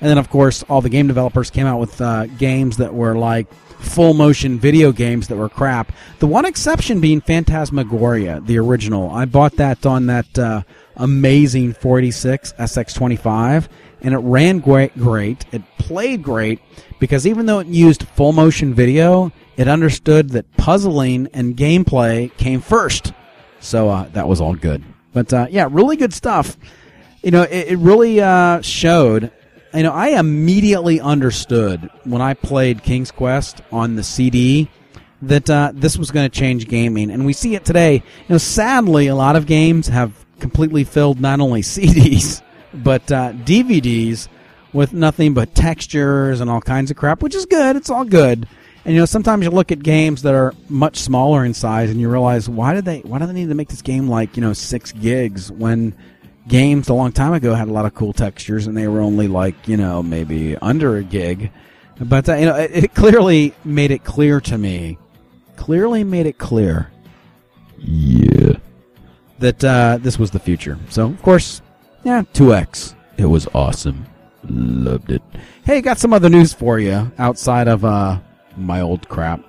And 0.00 0.10
then, 0.10 0.18
of 0.18 0.30
course, 0.30 0.62
all 0.64 0.80
the 0.80 0.88
game 0.88 1.08
developers 1.08 1.50
came 1.50 1.66
out 1.66 1.80
with 1.80 2.00
uh, 2.00 2.26
games 2.26 2.76
that 2.76 2.94
were 2.94 3.16
like 3.16 3.48
full 3.82 4.14
motion 4.14 4.58
video 4.58 4.92
games 4.92 5.28
that 5.28 5.36
were 5.36 5.48
crap. 5.48 5.92
The 6.18 6.26
one 6.26 6.44
exception 6.44 7.00
being 7.00 7.20
Phantasmagoria, 7.20 8.40
the 8.40 8.58
original. 8.58 9.10
I 9.10 9.24
bought 9.24 9.56
that 9.56 9.84
on 9.84 10.06
that 10.06 10.38
uh, 10.38 10.62
amazing 10.96 11.74
486 11.74 12.52
SX25, 12.54 13.68
and 14.02 14.14
it 14.14 14.18
ran 14.18 14.60
great, 14.60 14.96
great. 14.96 15.44
It 15.52 15.62
played 15.78 16.22
great 16.22 16.60
because 16.98 17.26
even 17.26 17.46
though 17.46 17.58
it 17.58 17.66
used 17.66 18.04
full 18.08 18.32
motion 18.32 18.74
video, 18.74 19.32
it 19.56 19.68
understood 19.68 20.30
that 20.30 20.50
puzzling 20.56 21.28
and 21.32 21.56
gameplay 21.56 22.34
came 22.36 22.60
first. 22.60 23.12
So 23.60 23.88
uh, 23.88 24.08
that 24.12 24.26
was 24.26 24.40
all 24.40 24.54
good. 24.54 24.82
But 25.12 25.32
uh, 25.32 25.46
yeah, 25.50 25.68
really 25.70 25.96
good 25.96 26.14
stuff. 26.14 26.56
You 27.22 27.30
know, 27.30 27.42
it, 27.42 27.72
it 27.72 27.78
really 27.78 28.20
uh, 28.20 28.60
showed. 28.62 29.30
You 29.74 29.84
know, 29.84 29.92
I 29.92 30.18
immediately 30.18 31.00
understood 31.00 31.90
when 32.04 32.20
I 32.20 32.34
played 32.34 32.82
King's 32.82 33.10
Quest 33.10 33.62
on 33.72 33.96
the 33.96 34.02
CD 34.02 34.68
that 35.22 35.48
uh, 35.48 35.72
this 35.74 35.96
was 35.96 36.10
going 36.10 36.28
to 36.28 36.38
change 36.38 36.68
gaming, 36.68 37.10
and 37.10 37.24
we 37.24 37.32
see 37.32 37.54
it 37.54 37.64
today. 37.64 37.94
You 37.94 38.02
know, 38.28 38.38
sadly, 38.38 39.06
a 39.06 39.14
lot 39.14 39.36
of 39.36 39.46
games 39.46 39.86
have 39.88 40.26
completely 40.40 40.84
filled 40.84 41.20
not 41.20 41.40
only 41.40 41.62
CDs 41.62 42.42
but 42.74 43.10
uh, 43.12 43.32
DVDs 43.32 44.28
with 44.72 44.92
nothing 44.92 45.34
but 45.34 45.54
textures 45.54 46.40
and 46.40 46.50
all 46.50 46.60
kinds 46.60 46.90
of 46.90 46.96
crap, 46.96 47.22
which 47.22 47.34
is 47.34 47.46
good. 47.46 47.76
It's 47.76 47.90
all 47.90 48.04
good. 48.04 48.48
And 48.84 48.94
you 48.94 49.00
know, 49.00 49.06
sometimes 49.06 49.44
you 49.44 49.50
look 49.50 49.70
at 49.70 49.82
games 49.82 50.22
that 50.22 50.34
are 50.34 50.54
much 50.68 50.96
smaller 50.96 51.44
in 51.44 51.54
size, 51.54 51.90
and 51.90 52.00
you 52.00 52.08
realize 52.08 52.48
why 52.48 52.74
did 52.74 52.84
they 52.84 53.00
why 53.00 53.18
do 53.18 53.26
they 53.26 53.32
need 53.32 53.48
to 53.48 53.54
make 53.54 53.68
this 53.68 53.82
game 53.82 54.08
like 54.08 54.36
you 54.36 54.40
know 54.40 54.52
six 54.52 54.90
gigs 54.92 55.52
when 55.52 55.94
games 56.48 56.88
a 56.88 56.94
long 56.94 57.12
time 57.12 57.32
ago 57.32 57.54
had 57.54 57.68
a 57.68 57.72
lot 57.72 57.86
of 57.86 57.94
cool 57.94 58.12
textures 58.12 58.66
and 58.66 58.76
they 58.76 58.88
were 58.88 59.00
only 59.00 59.28
like 59.28 59.68
you 59.68 59.76
know 59.76 60.02
maybe 60.02 60.56
under 60.58 60.96
a 60.96 61.04
gig. 61.04 61.50
But 62.00 62.28
uh, 62.28 62.34
you 62.34 62.46
know, 62.46 62.56
it, 62.56 62.70
it 62.84 62.94
clearly 62.94 63.54
made 63.64 63.90
it 63.90 64.04
clear 64.04 64.40
to 64.42 64.58
me, 64.58 64.98
clearly 65.56 66.04
made 66.04 66.26
it 66.26 66.38
clear, 66.38 66.90
yeah, 67.78 68.54
that 69.38 69.62
uh, 69.64 69.98
this 70.00 70.18
was 70.18 70.30
the 70.30 70.40
future. 70.40 70.78
So 70.88 71.06
of 71.06 71.22
course, 71.22 71.62
yeah, 72.04 72.22
two 72.32 72.54
X. 72.54 72.94
It 73.18 73.26
was 73.26 73.46
awesome. 73.54 74.06
Loved 74.44 75.12
it. 75.12 75.22
Hey, 75.64 75.80
got 75.80 75.98
some 75.98 76.12
other 76.12 76.28
news 76.28 76.52
for 76.52 76.80
you 76.80 77.12
outside 77.18 77.68
of 77.68 77.84
uh, 77.84 78.18
my 78.56 78.80
old 78.80 79.08
crap. 79.08 79.40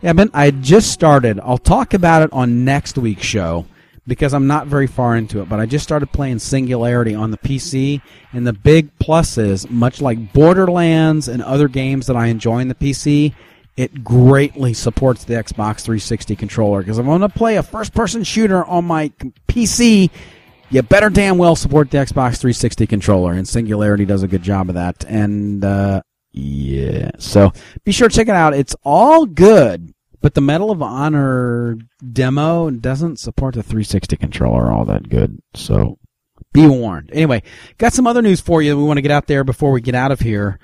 Yeah, 0.00 0.14
Ben, 0.14 0.30
I 0.34 0.50
just 0.50 0.90
started. 0.90 1.38
I'll 1.38 1.58
talk 1.58 1.94
about 1.94 2.22
it 2.22 2.32
on 2.32 2.64
next 2.64 2.98
week's 2.98 3.22
show 3.22 3.64
because 4.04 4.34
I'm 4.34 4.48
not 4.48 4.66
very 4.66 4.88
far 4.88 5.16
into 5.16 5.42
it, 5.42 5.48
but 5.48 5.60
I 5.60 5.66
just 5.66 5.84
started 5.84 6.10
playing 6.10 6.40
Singularity 6.40 7.14
on 7.14 7.30
the 7.30 7.38
PC, 7.38 8.02
and 8.32 8.44
the 8.44 8.52
big 8.52 8.98
plus 8.98 9.38
is, 9.38 9.70
much 9.70 10.00
like 10.00 10.32
Borderlands 10.32 11.28
and 11.28 11.40
other 11.40 11.68
games 11.68 12.08
that 12.08 12.16
I 12.16 12.26
enjoy 12.26 12.62
on 12.62 12.66
the 12.66 12.74
PC, 12.74 13.32
it 13.76 14.04
greatly 14.04 14.74
supports 14.74 15.24
the 15.24 15.34
Xbox 15.34 15.80
360 15.82 16.36
controller. 16.36 16.80
Because 16.80 16.98
I'm 16.98 17.06
going 17.06 17.20
to 17.22 17.28
play 17.28 17.56
a 17.56 17.62
first 17.62 17.94
person 17.94 18.22
shooter 18.24 18.64
on 18.64 18.84
my 18.84 19.10
PC, 19.48 20.10
you 20.70 20.82
better 20.82 21.10
damn 21.10 21.38
well 21.38 21.56
support 21.56 21.90
the 21.90 21.98
Xbox 21.98 22.38
360 22.38 22.86
controller, 22.86 23.32
and 23.32 23.48
Singularity 23.48 24.04
does 24.04 24.22
a 24.22 24.28
good 24.28 24.42
job 24.42 24.68
of 24.68 24.74
that. 24.74 25.04
And, 25.04 25.64
uh, 25.64 26.02
yeah. 26.32 27.10
So 27.18 27.52
be 27.84 27.92
sure 27.92 28.08
to 28.08 28.14
check 28.14 28.28
it 28.28 28.34
out. 28.34 28.54
It's 28.54 28.74
all 28.84 29.26
good, 29.26 29.92
but 30.20 30.34
the 30.34 30.40
Medal 30.40 30.70
of 30.70 30.82
Honor 30.82 31.76
demo 32.12 32.70
doesn't 32.70 33.18
support 33.18 33.54
the 33.54 33.62
360 33.62 34.16
controller 34.16 34.72
all 34.72 34.84
that 34.86 35.08
good. 35.08 35.40
So 35.54 35.98
be 36.52 36.66
warned. 36.66 37.10
Anyway, 37.12 37.42
got 37.78 37.92
some 37.92 38.06
other 38.06 38.22
news 38.22 38.40
for 38.40 38.62
you 38.62 38.76
we 38.76 38.84
want 38.84 38.98
to 38.98 39.02
get 39.02 39.10
out 39.10 39.26
there 39.26 39.44
before 39.44 39.72
we 39.72 39.80
get 39.80 39.94
out 39.94 40.12
of 40.12 40.20
here. 40.20 40.58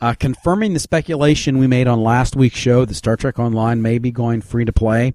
uh, 0.00 0.14
confirming 0.14 0.74
the 0.74 0.80
speculation 0.80 1.58
we 1.58 1.66
made 1.66 1.88
on 1.88 2.02
last 2.02 2.36
week's 2.36 2.58
show 2.58 2.84
that 2.84 2.94
Star 2.94 3.16
Trek 3.16 3.38
Online 3.38 3.82
may 3.82 3.98
be 3.98 4.10
going 4.10 4.40
free 4.40 4.64
to 4.64 4.72
play. 4.72 5.14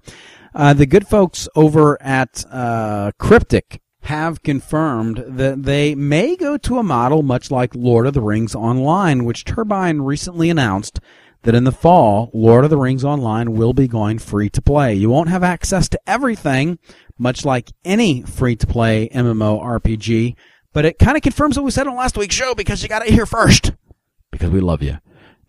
Uh, 0.54 0.72
the 0.72 0.86
good 0.86 1.06
folks 1.06 1.48
over 1.56 2.00
at 2.02 2.44
uh, 2.50 3.10
Cryptic 3.18 3.80
have 4.02 4.42
confirmed 4.42 5.24
that 5.26 5.62
they 5.62 5.94
may 5.94 6.36
go 6.36 6.58
to 6.58 6.78
a 6.78 6.82
model 6.82 7.22
much 7.22 7.50
like 7.50 7.74
Lord 7.74 8.06
of 8.06 8.12
the 8.12 8.20
Rings 8.20 8.54
Online, 8.54 9.24
which 9.24 9.46
Turbine 9.46 10.02
recently 10.02 10.50
announced 10.50 11.00
that 11.44 11.54
in 11.54 11.64
the 11.64 11.72
fall, 11.72 12.30
Lord 12.34 12.64
of 12.64 12.70
the 12.70 12.76
Rings 12.76 13.04
Online 13.04 13.52
will 13.52 13.72
be 13.72 13.86
going 13.86 14.18
free 14.18 14.50
to 14.50 14.62
play. 14.62 14.94
You 14.94 15.10
won't 15.10 15.28
have 15.28 15.42
access 15.42 15.88
to 15.90 16.00
everything, 16.06 16.78
much 17.18 17.44
like 17.44 17.70
any 17.84 18.22
free 18.22 18.56
to 18.56 18.66
play 18.66 19.08
MMO 19.10 19.62
RPG, 19.62 20.36
but 20.72 20.84
it 20.84 20.98
kind 20.98 21.16
of 21.16 21.22
confirms 21.22 21.56
what 21.56 21.64
we 21.64 21.70
said 21.70 21.86
on 21.86 21.96
last 21.96 22.18
week's 22.18 22.34
show 22.34 22.54
because 22.54 22.82
you 22.82 22.88
got 22.88 23.06
it 23.06 23.12
here 23.12 23.26
first. 23.26 23.72
Because 24.30 24.50
we 24.50 24.60
love 24.60 24.82
you. 24.82 24.98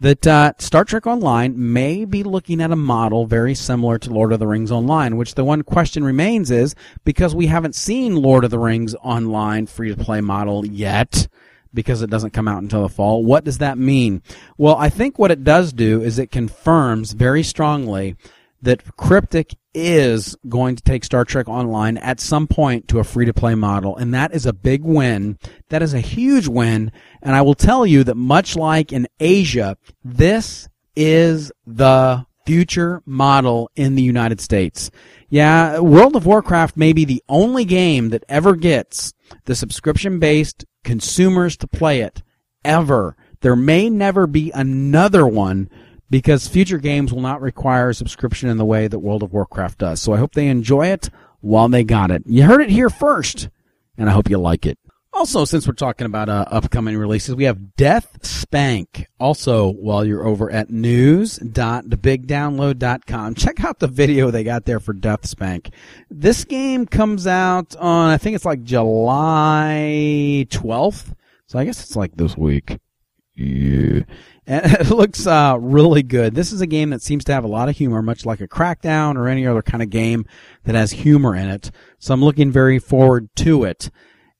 That 0.01 0.27
uh, 0.27 0.51
Star 0.59 0.83
Trek 0.83 1.07
Online 1.07 1.53
may 1.73 2.03
be 2.03 2.23
looking 2.23 2.61
at 2.61 2.71
a 2.71 2.75
model 2.75 3.25
very 3.25 3.55
similar 3.55 3.97
to 3.99 4.13
Lord 4.13 4.33
of 4.33 4.39
the 4.39 4.47
Rings 4.47 4.71
Online, 4.71 5.15
which 5.15 5.35
the 5.35 5.45
one 5.45 5.61
question 5.61 6.03
remains 6.03 6.51
is 6.51 6.75
because 7.05 7.33
we 7.33 7.47
haven't 7.47 7.75
seen 7.75 8.15
Lord 8.15 8.43
of 8.43 8.51
the 8.51 8.59
Rings 8.59 8.93
Online 8.95 9.65
free 9.65 9.95
to 9.95 10.03
play 10.03 10.19
model 10.19 10.65
yet, 10.65 11.29
because 11.75 12.01
it 12.01 12.09
doesn't 12.09 12.33
come 12.33 12.47
out 12.47 12.63
until 12.63 12.81
the 12.81 12.89
fall. 12.89 13.23
What 13.23 13.43
does 13.43 13.59
that 13.59 13.77
mean? 13.77 14.23
Well, 14.57 14.75
I 14.75 14.89
think 14.89 15.19
what 15.19 15.31
it 15.31 15.43
does 15.43 15.73
do 15.73 16.01
is 16.01 16.17
it 16.17 16.31
confirms 16.31 17.11
very 17.11 17.43
strongly 17.43 18.15
that 18.61 18.95
Cryptic 18.97 19.55
is 19.75 20.35
going 20.47 20.75
to 20.75 20.83
take 20.83 21.03
Star 21.03 21.25
Trek 21.25 21.47
Online 21.47 21.97
at 21.97 22.19
some 22.19 22.47
point 22.47 22.87
to 22.87 22.99
a 22.99 23.03
free 23.03 23.25
to 23.25 23.33
play 23.33 23.53
model, 23.53 23.95
and 23.95 24.13
that 24.13 24.33
is 24.33 24.45
a 24.45 24.53
big 24.53 24.83
win. 24.83 25.37
That 25.69 25.83
is 25.83 25.93
a 25.93 25.99
huge 25.99 26.47
win, 26.47 26.91
and 27.21 27.35
I 27.35 27.41
will 27.41 27.55
tell 27.55 27.85
you 27.85 28.03
that 28.05 28.15
much 28.15 28.55
like 28.55 28.91
in 28.91 29.07
Asia, 29.19 29.77
this 30.03 30.67
is 30.95 31.51
the 31.67 32.25
future 32.45 33.01
model 33.05 33.69
in 33.75 33.95
the 33.95 34.03
United 34.03 34.39
States. 34.39 34.89
Yeah, 35.29 35.79
World 35.79 36.15
of 36.15 36.25
Warcraft 36.25 36.77
may 36.77 36.93
be 36.93 37.05
the 37.05 37.23
only 37.27 37.65
game 37.65 38.09
that 38.09 38.23
ever 38.29 38.55
gets 38.55 39.13
the 39.45 39.55
subscription 39.55 40.19
based 40.19 40.63
consumers 40.85 41.57
to 41.57 41.67
play 41.67 41.99
it 41.99 42.23
ever. 42.63 43.17
There 43.41 43.55
may 43.55 43.89
never 43.89 44.25
be 44.25 44.51
another 44.51 45.27
one 45.27 45.69
because 46.09 46.47
future 46.47 46.77
games 46.77 47.11
will 47.11 47.21
not 47.21 47.41
require 47.41 47.89
a 47.89 47.93
subscription 47.93 48.47
in 48.47 48.57
the 48.57 48.65
way 48.65 48.87
that 48.87 48.99
World 48.99 49.23
of 49.23 49.33
Warcraft 49.33 49.79
does. 49.79 50.01
So 50.01 50.13
I 50.13 50.17
hope 50.17 50.33
they 50.33 50.47
enjoy 50.47 50.87
it 50.87 51.09
while 51.41 51.67
they 51.67 51.83
got 51.83 52.11
it. 52.11 52.23
You 52.25 52.43
heard 52.43 52.61
it 52.61 52.69
here 52.69 52.89
first, 52.89 53.49
and 53.97 54.09
I 54.09 54.13
hope 54.13 54.29
you 54.29 54.37
like 54.37 54.65
it. 54.65 54.79
Also, 55.15 55.45
since 55.45 55.65
we're 55.65 55.73
talking 55.73 56.05
about 56.05 56.27
uh, 56.27 56.43
upcoming 56.51 56.97
releases, 56.97 57.35
we 57.35 57.45
have 57.45 57.77
Death 57.77 58.17
Spank. 58.21 59.07
Also, 59.17 59.71
while 59.71 60.03
you're 60.03 60.27
over 60.27 60.51
at 60.51 60.69
news.thebigdownload.com, 60.69 63.35
check 63.35 63.63
out 63.63 63.79
the 63.79 63.87
video 63.87 64.29
they 64.29 64.43
got 64.43 64.65
there 64.65 64.81
for 64.81 64.91
Death 64.91 65.25
Spank. 65.25 65.69
This 66.09 66.43
game 66.43 66.85
comes 66.85 67.27
out 67.27 67.77
on, 67.77 68.09
I 68.09 68.17
think 68.17 68.35
it's 68.35 68.43
like 68.43 68.63
July 68.63 70.47
12th. 70.49 71.13
So 71.47 71.59
I 71.59 71.63
guess 71.63 71.81
it's 71.81 71.95
like 71.95 72.17
this 72.17 72.35
week. 72.35 72.79
Yeah. 73.35 74.01
And 74.45 74.65
it 74.73 74.89
looks 74.89 75.25
uh, 75.25 75.57
really 75.61 76.03
good. 76.03 76.35
This 76.35 76.51
is 76.51 76.59
a 76.59 76.67
game 76.67 76.89
that 76.89 77.01
seems 77.01 77.23
to 77.23 77.33
have 77.33 77.45
a 77.45 77.47
lot 77.47 77.69
of 77.69 77.77
humor, 77.77 78.01
much 78.01 78.25
like 78.25 78.41
a 78.41 78.49
Crackdown 78.49 79.15
or 79.15 79.29
any 79.29 79.47
other 79.47 79.61
kind 79.61 79.81
of 79.81 79.89
game 79.89 80.25
that 80.65 80.75
has 80.75 80.91
humor 80.91 81.37
in 81.37 81.47
it. 81.47 81.71
So 81.99 82.13
I'm 82.13 82.21
looking 82.21 82.51
very 82.51 82.79
forward 82.79 83.29
to 83.37 83.63
it. 83.63 83.89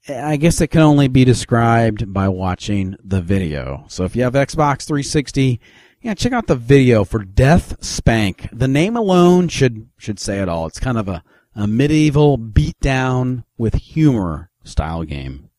I 0.08 0.38
guess 0.38 0.62
it 0.62 0.68
can 0.68 0.82
only 0.82 1.08
be 1.08 1.26
described 1.26 2.14
by 2.14 2.30
watching 2.30 2.96
the 3.04 3.22
video. 3.22 3.86
So 3.88 4.04
if 4.04 4.16
you 4.16 4.22
have 4.24 4.34
Xbox 4.34 4.86
360, 4.86 5.60
yeah, 6.02 6.14
check 6.14 6.32
out 6.32 6.46
the 6.46 6.56
video 6.56 7.04
for 7.04 7.24
Death 7.24 7.84
Spank. 7.84 8.48
The 8.52 8.68
name 8.68 8.96
alone 8.96 9.48
should 9.48 9.90
should 9.98 10.20
say 10.20 10.40
it 10.40 10.50
all. 10.50 10.68
It's 10.68 10.80
kind 10.80 11.00
of 11.00 11.08
a, 11.08 11.24
a 11.56 11.66
medieval 11.66 12.38
beatdown 12.38 13.46
with 13.58 13.74
humor 13.74 14.52
style 14.64 15.04
game. 15.04 15.50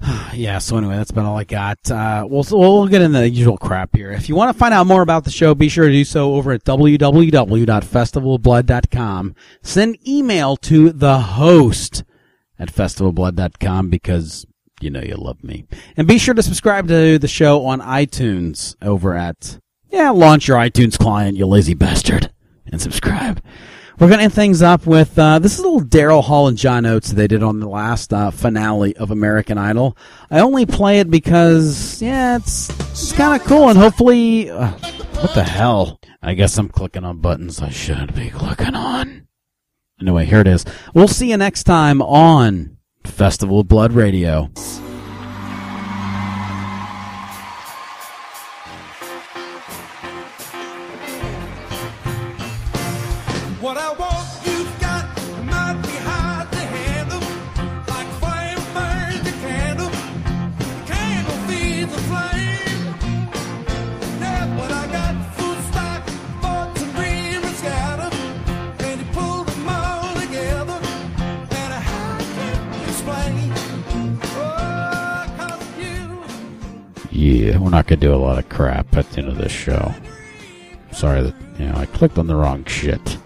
yeah, 0.32 0.58
so 0.58 0.76
anyway, 0.76 0.96
that's 0.96 1.10
about 1.10 1.26
all 1.26 1.36
I 1.36 1.42
got. 1.42 1.90
Uh, 1.90 2.24
we'll, 2.30 2.46
we'll 2.52 2.86
get 2.86 3.02
into 3.02 3.18
the 3.18 3.28
usual 3.28 3.58
crap 3.58 3.96
here. 3.96 4.12
If 4.12 4.28
you 4.28 4.36
want 4.36 4.52
to 4.52 4.58
find 4.58 4.72
out 4.72 4.86
more 4.86 5.02
about 5.02 5.24
the 5.24 5.32
show, 5.32 5.56
be 5.56 5.68
sure 5.68 5.86
to 5.86 5.92
do 5.92 6.04
so 6.04 6.34
over 6.34 6.52
at 6.52 6.62
www.festivalblood.com. 6.62 9.34
Send 9.62 10.08
email 10.08 10.56
to 10.56 10.92
the 10.92 11.18
host 11.18 12.04
at 12.60 12.72
festivalblood.com 12.72 13.88
because 13.88 14.46
you 14.80 14.90
know 14.90 15.00
you 15.00 15.16
love 15.16 15.42
me. 15.42 15.66
And 15.96 16.06
be 16.06 16.18
sure 16.18 16.34
to 16.34 16.42
subscribe 16.42 16.86
to 16.88 17.18
the 17.18 17.26
show 17.26 17.66
on 17.66 17.80
iTunes 17.80 18.76
over 18.82 19.16
at, 19.16 19.58
yeah, 19.88 20.10
launch 20.10 20.46
your 20.46 20.58
iTunes 20.58 20.96
client, 20.96 21.36
you 21.36 21.46
lazy 21.46 21.74
bastard, 21.74 22.32
and 22.66 22.80
subscribe. 22.80 23.42
We're 23.98 24.08
going 24.08 24.20
to 24.20 24.24
end 24.24 24.32
things 24.32 24.62
up 24.62 24.86
with, 24.86 25.18
uh, 25.18 25.40
this 25.40 25.52
is 25.52 25.58
a 25.58 25.62
little 25.62 25.82
Daryl 25.82 26.24
Hall 26.24 26.48
and 26.48 26.56
John 26.56 26.86
Oates 26.86 27.10
they 27.10 27.26
did 27.26 27.42
on 27.42 27.60
the 27.60 27.68
last 27.68 28.14
uh, 28.14 28.30
finale 28.30 28.96
of 28.96 29.10
American 29.10 29.58
Idol. 29.58 29.94
I 30.30 30.40
only 30.40 30.64
play 30.64 31.00
it 31.00 31.10
because, 31.10 32.00
yeah, 32.00 32.36
it's, 32.36 32.70
it's 32.90 33.12
kind 33.12 33.38
of 33.38 33.46
cool 33.46 33.68
and 33.68 33.78
hopefully, 33.78 34.48
uh, 34.48 34.70
what 35.20 35.34
the 35.34 35.44
hell? 35.44 36.00
I 36.22 36.32
guess 36.32 36.56
I'm 36.56 36.70
clicking 36.70 37.04
on 37.04 37.18
buttons 37.18 37.60
I 37.60 37.68
shouldn't 37.68 38.14
be 38.14 38.30
clicking 38.30 38.74
on. 38.74 39.26
Anyway, 40.00 40.24
here 40.24 40.40
it 40.40 40.46
is. 40.46 40.64
We'll 40.94 41.08
see 41.08 41.30
you 41.30 41.36
next 41.36 41.64
time 41.64 42.00
on 42.00 42.78
Festival 43.04 43.60
of 43.60 43.68
Blood 43.68 43.92
Radio. 43.92 44.50
What 53.60 53.76
I 53.76 53.92
want, 53.92 54.19
We're 77.58 77.70
not 77.70 77.88
to 77.88 77.96
do 77.96 78.14
a 78.14 78.16
lot 78.16 78.38
of 78.38 78.48
crap 78.48 78.96
at 78.96 79.10
the 79.10 79.20
end 79.20 79.28
of 79.28 79.38
this 79.38 79.52
show. 79.52 79.94
Sorry 80.92 81.22
that, 81.22 81.34
you 81.58 81.66
know, 81.66 81.74
I 81.76 81.86
clicked 81.86 82.18
on 82.18 82.26
the 82.26 82.36
wrong 82.36 82.64
shit. 82.64 83.18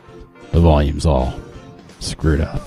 The 0.52 0.60
volume's 0.60 1.06
all 1.06 1.34
screwed 2.00 2.40
up. 2.40 2.62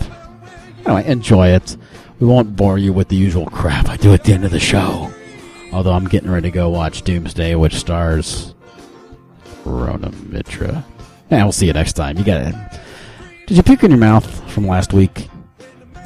Anyway, 0.85 1.05
enjoy 1.05 1.49
it. 1.49 1.77
We 2.19 2.27
won't 2.27 2.55
bore 2.55 2.77
you 2.77 2.93
with 2.93 3.09
the 3.09 3.15
usual 3.15 3.45
crap 3.47 3.89
I 3.89 3.97
do 3.97 4.13
at 4.13 4.23
the 4.23 4.33
end 4.33 4.45
of 4.45 4.51
the 4.51 4.59
show. 4.59 5.11
Although 5.71 5.93
I'm 5.93 6.07
getting 6.07 6.31
ready 6.31 6.49
to 6.49 6.55
go 6.55 6.69
watch 6.69 7.03
Doomsday, 7.03 7.55
which 7.55 7.75
stars 7.75 8.55
Rona 9.65 10.11
Mitra. 10.11 10.83
Yeah, 11.29 11.43
we'll 11.43 11.51
see 11.51 11.67
you 11.67 11.73
next 11.73 11.93
time. 11.93 12.17
You 12.17 12.23
got 12.23 12.41
it. 12.41 12.55
Did 13.47 13.57
you 13.57 13.63
puke 13.63 13.83
in 13.83 13.91
your 13.91 13.99
mouth 13.99 14.25
from 14.51 14.65
last 14.65 14.93
week? 14.93 15.29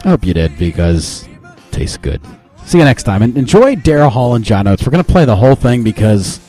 I 0.03 0.09
hope 0.09 0.25
you 0.25 0.33
did 0.33 0.57
because 0.57 1.27
tastes 1.71 1.97
good. 1.97 2.21
See 2.65 2.77
you 2.77 2.85
next 2.85 3.03
time. 3.03 3.21
And 3.21 3.37
enjoy 3.37 3.75
Daryl 3.75 4.09
Hall 4.09 4.35
and 4.35 4.45
John 4.45 4.67
Oates. 4.67 4.85
We're 4.85 4.91
going 4.91 5.03
to 5.03 5.11
play 5.11 5.25
the 5.25 5.35
whole 5.35 5.55
thing 5.55 5.83
because 5.83 6.39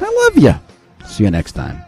I 0.00 0.30
love 0.34 0.42
you. 0.42 0.54
See 1.06 1.24
you 1.24 1.30
next 1.30 1.52
time. 1.52 1.84